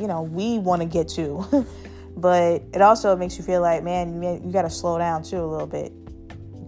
you 0.00 0.06
know, 0.06 0.22
we 0.22 0.58
want 0.58 0.80
to 0.80 0.88
get 0.88 1.08
to. 1.10 1.66
but 2.16 2.62
it 2.72 2.80
also 2.80 3.14
makes 3.14 3.36
you 3.36 3.44
feel 3.44 3.60
like, 3.60 3.82
man, 3.82 4.22
you, 4.22 4.40
you 4.44 4.52
got 4.52 4.62
to 4.62 4.70
slow 4.70 4.96
down 4.96 5.22
too 5.22 5.44
a 5.44 5.46
little 5.46 5.66
bit, 5.66 5.92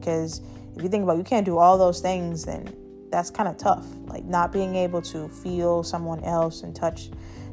because 0.02 0.40
if 0.76 0.82
you 0.82 0.88
think 0.88 1.04
about, 1.04 1.14
it, 1.14 1.18
you 1.18 1.24
can't 1.24 1.46
do 1.46 1.58
all 1.58 1.78
those 1.78 2.00
things, 2.00 2.44
then 2.44 2.74
that's 3.10 3.30
kind 3.30 3.48
of 3.48 3.56
tough. 3.56 3.86
Like 4.06 4.24
not 4.24 4.50
being 4.50 4.74
able 4.74 5.00
to 5.02 5.28
feel 5.28 5.84
someone 5.84 6.24
else 6.24 6.62
and 6.62 6.74
touch 6.74 7.10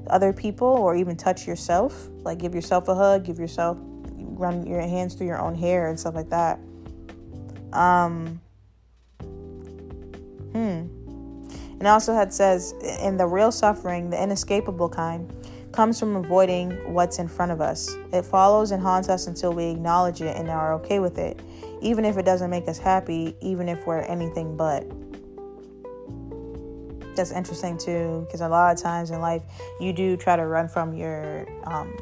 other 0.07 0.33
people, 0.33 0.67
or 0.67 0.95
even 0.95 1.15
touch 1.15 1.45
yourself. 1.45 2.09
Like 2.23 2.39
give 2.39 2.55
yourself 2.55 2.87
a 2.87 2.95
hug, 2.95 3.23
give 3.25 3.37
yourself 3.37 3.77
run 4.39 4.65
your 4.65 4.81
hands 4.81 5.13
through 5.13 5.27
your 5.27 5.39
own 5.39 5.53
hair 5.53 5.89
and 5.89 5.99
stuff 5.99 6.15
like 6.15 6.29
that. 6.29 6.59
Um, 7.73 8.41
hmm. 10.53 10.87
And 11.79 11.87
also 11.87 12.13
had 12.13 12.33
says, 12.33 12.73
in 13.01 13.17
the 13.17 13.27
real 13.27 13.51
suffering, 13.51 14.09
the 14.09 14.21
inescapable 14.21 14.89
kind, 14.89 15.31
comes 15.79 15.97
from 15.97 16.17
avoiding 16.17 16.71
what's 16.93 17.19
in 17.19 17.27
front 17.29 17.53
of 17.53 17.61
us. 17.61 17.95
It 18.11 18.23
follows 18.23 18.71
and 18.71 18.83
haunts 18.83 19.07
us 19.07 19.27
until 19.27 19.53
we 19.53 19.67
acknowledge 19.67 20.21
it 20.21 20.35
and 20.35 20.49
are 20.49 20.73
okay 20.73 20.99
with 20.99 21.17
it, 21.17 21.39
even 21.81 22.03
if 22.03 22.17
it 22.17 22.25
doesn't 22.25 22.49
make 22.49 22.67
us 22.67 22.77
happy, 22.77 23.33
even 23.39 23.69
if 23.69 23.87
we're 23.87 24.01
anything 24.01 24.57
but. 24.57 24.83
That's 27.15 27.31
interesting 27.31 27.77
too, 27.77 28.25
because 28.25 28.41
a 28.41 28.49
lot 28.49 28.75
of 28.75 28.83
times 28.83 29.11
in 29.11 29.21
life, 29.21 29.41
you 29.79 29.93
do 29.93 30.17
try 30.17 30.35
to 30.35 30.45
run 30.45 30.67
from 30.67 30.93
your 30.93 31.47
um, 31.63 31.97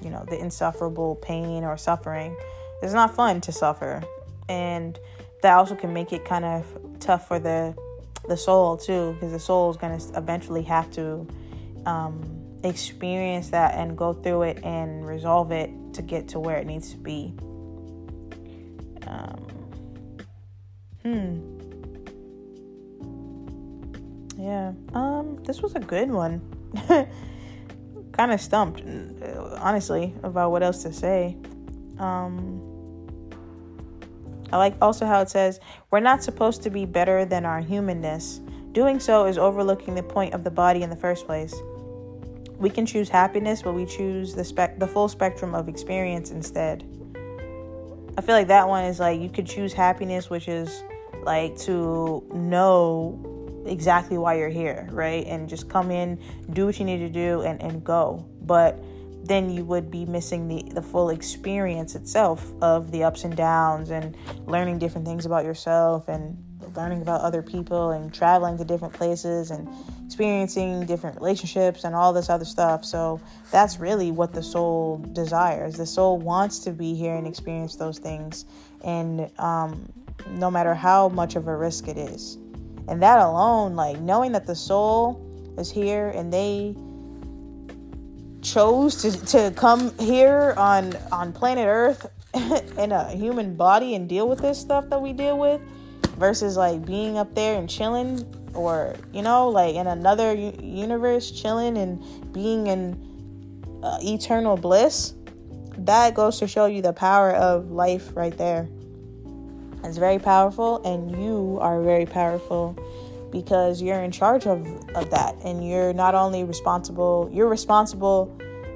you 0.00 0.08
know, 0.08 0.24
the 0.30 0.38
insufferable 0.38 1.16
pain 1.16 1.64
or 1.64 1.76
suffering. 1.76 2.34
It's 2.82 2.94
not 2.94 3.14
fun 3.14 3.42
to 3.42 3.52
suffer. 3.52 4.02
And 4.48 4.98
that 5.42 5.52
also 5.52 5.74
can 5.74 5.92
make 5.92 6.10
it 6.14 6.24
kind 6.24 6.46
of 6.46 6.64
tough 7.00 7.28
for 7.28 7.38
the 7.38 7.76
the 8.28 8.36
soul 8.38 8.78
too, 8.78 9.12
because 9.12 9.32
the 9.32 9.38
soul 9.38 9.70
is 9.70 9.76
going 9.76 9.98
to 9.98 10.16
eventually 10.16 10.62
have 10.62 10.90
to 10.92 11.28
um, 11.84 12.38
experience 12.64 13.50
that 13.50 13.74
and 13.74 13.96
go 13.96 14.12
through 14.12 14.42
it 14.42 14.64
and 14.64 15.06
resolve 15.06 15.52
it 15.52 15.70
to 15.94 16.02
get 16.02 16.28
to 16.28 16.40
where 16.40 16.56
it 16.56 16.66
needs 16.66 16.90
to 16.90 16.96
be. 16.96 17.34
Um, 19.06 19.46
hmm. 21.02 21.48
Yeah. 24.40 24.72
Um. 24.94 25.42
This 25.44 25.60
was 25.62 25.74
a 25.74 25.80
good 25.80 26.10
one. 26.10 26.40
kind 28.12 28.30
of 28.30 28.40
stumped, 28.40 28.82
honestly, 29.58 30.14
about 30.22 30.50
what 30.50 30.62
else 30.62 30.82
to 30.82 30.92
say. 30.92 31.36
Um, 31.98 32.60
I 34.52 34.58
like 34.58 34.74
also 34.82 35.06
how 35.06 35.20
it 35.20 35.30
says, 35.30 35.60
We're 35.90 36.00
not 36.00 36.22
supposed 36.22 36.62
to 36.62 36.70
be 36.70 36.84
better 36.84 37.24
than 37.24 37.44
our 37.44 37.60
humanness. 37.60 38.40
Doing 38.72 39.00
so 39.00 39.26
is 39.26 39.38
overlooking 39.38 39.94
the 39.94 40.02
point 40.02 40.34
of 40.34 40.44
the 40.44 40.50
body 40.50 40.82
in 40.82 40.90
the 40.90 40.96
first 40.96 41.26
place. 41.26 41.54
We 42.62 42.70
can 42.70 42.86
choose 42.86 43.08
happiness, 43.08 43.60
but 43.60 43.72
we 43.72 43.84
choose 43.84 44.36
the 44.36 44.44
spec 44.44 44.78
the 44.78 44.86
full 44.86 45.08
spectrum 45.08 45.52
of 45.52 45.68
experience 45.68 46.30
instead. 46.30 46.84
I 48.16 48.20
feel 48.20 48.36
like 48.36 48.46
that 48.46 48.68
one 48.68 48.84
is 48.84 49.00
like 49.00 49.20
you 49.20 49.28
could 49.28 49.48
choose 49.48 49.72
happiness, 49.72 50.30
which 50.30 50.46
is 50.46 50.84
like 51.24 51.58
to 51.62 52.24
know 52.32 53.64
exactly 53.66 54.16
why 54.16 54.34
you're 54.34 54.48
here, 54.48 54.88
right? 54.92 55.26
And 55.26 55.48
just 55.48 55.68
come 55.68 55.90
in, 55.90 56.20
do 56.52 56.64
what 56.64 56.78
you 56.78 56.84
need 56.84 56.98
to 56.98 57.08
do, 57.08 57.42
and, 57.42 57.60
and 57.60 57.82
go. 57.82 58.24
But 58.42 58.78
then 59.24 59.50
you 59.50 59.64
would 59.64 59.90
be 59.90 60.04
missing 60.04 60.46
the, 60.46 60.62
the 60.72 60.82
full 60.82 61.10
experience 61.10 61.96
itself 61.96 62.52
of 62.62 62.92
the 62.92 63.02
ups 63.02 63.24
and 63.24 63.36
downs 63.36 63.90
and 63.90 64.16
learning 64.46 64.78
different 64.78 65.04
things 65.04 65.26
about 65.26 65.44
yourself 65.44 66.06
and 66.06 66.38
learning 66.76 67.02
about 67.02 67.20
other 67.20 67.42
people 67.42 67.90
and 67.90 68.12
traveling 68.12 68.58
to 68.58 68.64
different 68.64 68.94
places 68.94 69.50
and 69.50 69.68
experiencing 70.06 70.84
different 70.86 71.16
relationships 71.16 71.84
and 71.84 71.94
all 71.94 72.12
this 72.12 72.28
other 72.28 72.44
stuff. 72.44 72.84
So 72.84 73.20
that's 73.50 73.78
really 73.78 74.10
what 74.10 74.32
the 74.32 74.42
soul 74.42 74.98
desires. 75.12 75.76
The 75.76 75.86
soul 75.86 76.18
wants 76.18 76.58
to 76.60 76.70
be 76.70 76.94
here 76.94 77.14
and 77.14 77.26
experience 77.26 77.76
those 77.76 77.98
things, 77.98 78.44
and 78.84 79.30
um, 79.38 79.90
no 80.28 80.50
matter 80.50 80.74
how 80.74 81.08
much 81.08 81.36
of 81.36 81.48
a 81.48 81.56
risk 81.56 81.88
it 81.88 81.96
is. 81.96 82.36
And 82.88 83.02
that 83.02 83.18
alone, 83.18 83.76
like 83.76 84.00
knowing 84.00 84.32
that 84.32 84.46
the 84.46 84.56
soul 84.56 85.20
is 85.58 85.70
here 85.70 86.08
and 86.08 86.32
they 86.32 86.74
chose 88.42 89.02
to, 89.02 89.26
to 89.26 89.52
come 89.56 89.96
here 89.98 90.54
on 90.56 90.94
on 91.12 91.32
planet 91.32 91.66
Earth 91.66 92.06
in 92.34 92.92
a 92.92 93.10
human 93.12 93.54
body 93.54 93.94
and 93.94 94.08
deal 94.08 94.28
with 94.28 94.40
this 94.40 94.58
stuff 94.58 94.88
that 94.90 95.00
we 95.00 95.12
deal 95.12 95.38
with 95.38 95.60
versus 96.22 96.56
like 96.56 96.86
being 96.86 97.18
up 97.18 97.34
there 97.34 97.58
and 97.58 97.68
chilling 97.68 98.24
or 98.54 98.94
you 99.12 99.22
know 99.22 99.48
like 99.48 99.74
in 99.74 99.88
another 99.88 100.32
u- 100.32 100.56
universe 100.62 101.32
chilling 101.32 101.76
and 101.76 102.00
being 102.32 102.68
in 102.68 102.80
uh, 103.82 103.98
eternal 104.00 104.56
bliss 104.56 105.14
that 105.78 106.14
goes 106.14 106.38
to 106.38 106.46
show 106.46 106.66
you 106.66 106.80
the 106.80 106.92
power 106.92 107.32
of 107.32 107.72
life 107.72 108.14
right 108.14 108.38
there. 108.38 108.68
It's 109.82 109.96
very 109.96 110.20
powerful, 110.20 110.80
and 110.84 111.10
you 111.20 111.58
are 111.60 111.82
very 111.82 112.06
powerful 112.06 112.78
because 113.32 113.82
you're 113.82 114.00
in 114.00 114.12
charge 114.12 114.46
of, 114.46 114.64
of 114.94 115.10
that 115.10 115.34
and 115.42 115.66
you're 115.66 115.92
not 115.92 116.14
only 116.14 116.44
responsible 116.44 117.28
you're 117.32 117.48
responsible 117.48 118.30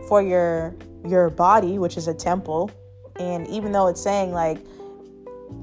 for 0.09 0.21
your 0.21 0.75
your 1.05 1.31
body 1.31 1.79
which 1.79 1.97
is 1.97 2.09
a 2.09 2.15
temple. 2.15 2.73
And 3.21 3.47
even 3.47 3.71
though 3.71 3.87
it's 3.87 4.03
saying 4.03 4.33
like 4.33 4.59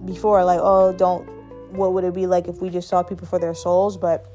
before 0.06 0.46
like 0.46 0.62
oh 0.64 0.94
don't 0.94 1.28
what 1.74 1.94
would 1.94 2.04
it 2.04 2.14
be 2.14 2.28
like 2.28 2.48
if 2.48 2.62
we 2.62 2.70
just 2.70 2.88
saw 2.88 3.04
people 3.04 3.28
for 3.28 3.40
their 3.40 3.54
souls? 3.54 3.98
But 3.98 4.26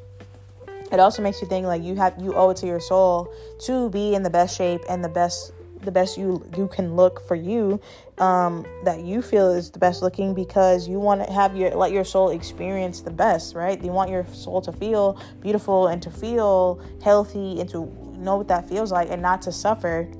it 0.91 1.01
also 1.01 1.23
makes 1.23 1.41
you 1.41 1.49
think 1.49 1.67
like 1.67 1.83
you 1.83 1.95
have 1.97 2.15
you 2.19 2.35
owe 2.35 2.51
it 2.51 2.57
to 2.59 2.67
your 2.67 2.81
soul 2.81 3.33
to 3.61 3.91
be 3.91 4.15
in 4.15 4.23
the 4.23 4.31
best 4.31 4.57
shape 4.57 4.81
and 4.89 5.05
the 5.05 5.09
best 5.09 5.53
the 5.83 5.93
best 5.93 6.19
you 6.19 6.45
you 6.57 6.67
can 6.69 6.97
look 6.97 7.27
for 7.27 7.35
you 7.35 7.81
um, 8.19 8.67
that 8.85 9.01
you 9.01 9.23
feel 9.23 9.51
is 9.51 9.71
the 9.71 9.79
best 9.79 10.03
looking 10.03 10.35
because 10.35 10.89
you 10.89 10.99
want 10.99 11.25
to 11.25 11.33
have 11.33 11.57
your 11.57 11.71
let 11.71 11.93
your 11.93 12.05
soul 12.05 12.31
experience 12.31 13.01
the 13.01 13.11
best 13.11 13.55
right? 13.55 13.83
You 13.83 13.93
want 13.93 14.11
your 14.11 14.27
soul 14.27 14.61
to 14.63 14.73
feel 14.73 15.21
beautiful 15.41 15.87
and 15.89 16.03
to 16.03 16.11
feel 16.11 16.81
healthy 17.03 17.61
and 17.61 17.69
to 17.71 17.87
know 18.17 18.37
what 18.37 18.49
that 18.49 18.69
feels 18.69 18.91
like 18.91 19.11
and 19.11 19.23
not 19.23 19.43
to 19.43 19.53
suffer 19.53 20.11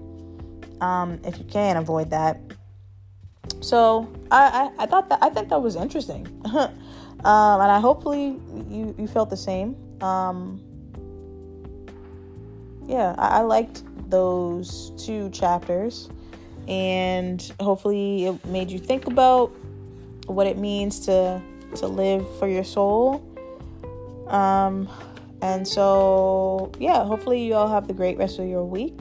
um, 0.81 1.19
if 1.25 1.39
you 1.39 1.45
can 1.45 1.77
avoid 1.77 2.11
that. 2.11 2.41
So 3.61 4.09
I, 4.31 4.71
I, 4.79 4.85
I 4.85 4.87
thought 4.87 5.09
that 5.09 5.19
I 5.23 5.31
think 5.31 5.49
that 5.49 5.61
was 5.61 5.75
interesting 5.75 6.27
um, 7.25 7.61
and 7.61 7.71
I 7.71 7.81
hopefully 7.81 8.41
you 8.69 8.95
you 8.99 9.07
felt 9.07 9.31
the 9.31 9.37
same. 9.37 9.77
Um, 10.01 10.61
yeah 12.89 13.15
I, 13.19 13.39
I 13.39 13.41
liked 13.43 13.83
those 14.11 14.93
two 14.97 15.31
chapters. 15.31 16.09
And 16.67 17.41
hopefully 17.61 18.27
it 18.27 18.45
made 18.47 18.71
you 18.71 18.79
think 18.79 19.07
about 19.07 19.49
what 20.27 20.47
it 20.47 20.59
means 20.59 21.01
to 21.01 21.41
to 21.77 21.87
live 21.87 22.27
for 22.39 22.49
your 22.49 22.65
soul. 22.65 23.23
Um 24.27 24.89
and 25.41 25.67
so 25.69 26.73
yeah 26.79 27.05
hopefully 27.05 27.45
you 27.45 27.55
all 27.55 27.69
have 27.69 27.87
the 27.87 27.95
great 27.95 28.19
rest 28.19 28.39
of 28.39 28.49
your 28.49 28.65
week. 28.65 29.01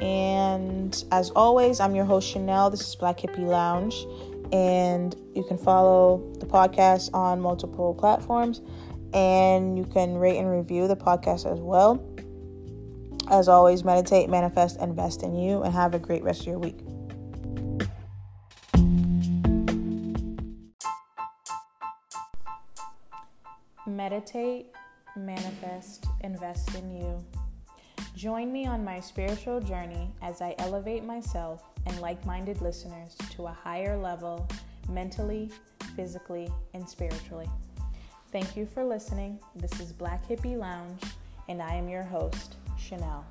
And 0.00 1.04
as 1.10 1.30
always 1.30 1.80
i'm 1.80 1.94
your 1.94 2.04
host 2.04 2.28
chanel. 2.30 2.70
This 2.70 2.80
is 2.80 2.94
black 2.94 3.18
hippie 3.18 3.46
lounge 3.46 4.06
and 4.52 5.14
you 5.34 5.44
can 5.44 5.58
follow 5.58 6.32
the 6.40 6.46
podcast 6.46 7.10
on 7.14 7.40
multiple 7.40 7.94
platforms 7.94 8.62
and 9.14 9.78
you 9.78 9.84
can 9.84 10.16
rate 10.16 10.38
and 10.38 10.50
review 10.50 10.88
the 10.88 10.96
podcast 10.96 11.50
as 11.50 11.60
well 11.60 12.04
as 13.30 13.48
always, 13.48 13.84
meditate, 13.84 14.28
manifest, 14.28 14.80
invest 14.80 15.22
in 15.22 15.34
you, 15.36 15.62
and 15.62 15.74
have 15.74 15.94
a 15.94 15.98
great 15.98 16.22
rest 16.22 16.42
of 16.42 16.46
your 16.46 16.58
week. 16.58 16.78
Meditate, 23.86 24.66
manifest, 25.16 26.06
invest 26.22 26.74
in 26.74 26.90
you. 26.90 27.24
Join 28.16 28.52
me 28.52 28.66
on 28.66 28.84
my 28.84 29.00
spiritual 29.00 29.60
journey 29.60 30.10
as 30.22 30.40
I 30.40 30.54
elevate 30.58 31.04
myself 31.04 31.62
and 31.88 32.00
like 32.00 32.24
minded 32.24 32.60
listeners 32.60 33.16
to 33.30 33.46
a 33.46 33.52
higher 33.52 33.96
level 33.96 34.46
mentally, 34.88 35.50
physically, 35.96 36.48
and 36.74 36.88
spiritually. 36.88 37.48
Thank 38.30 38.56
you 38.56 38.66
for 38.66 38.84
listening. 38.84 39.38
This 39.56 39.80
is 39.80 39.92
Black 39.92 40.26
Hippie 40.28 40.56
Lounge, 40.56 41.02
and 41.48 41.62
I 41.62 41.74
am 41.74 41.88
your 41.88 42.04
host, 42.04 42.56
Chanel. 42.78 43.26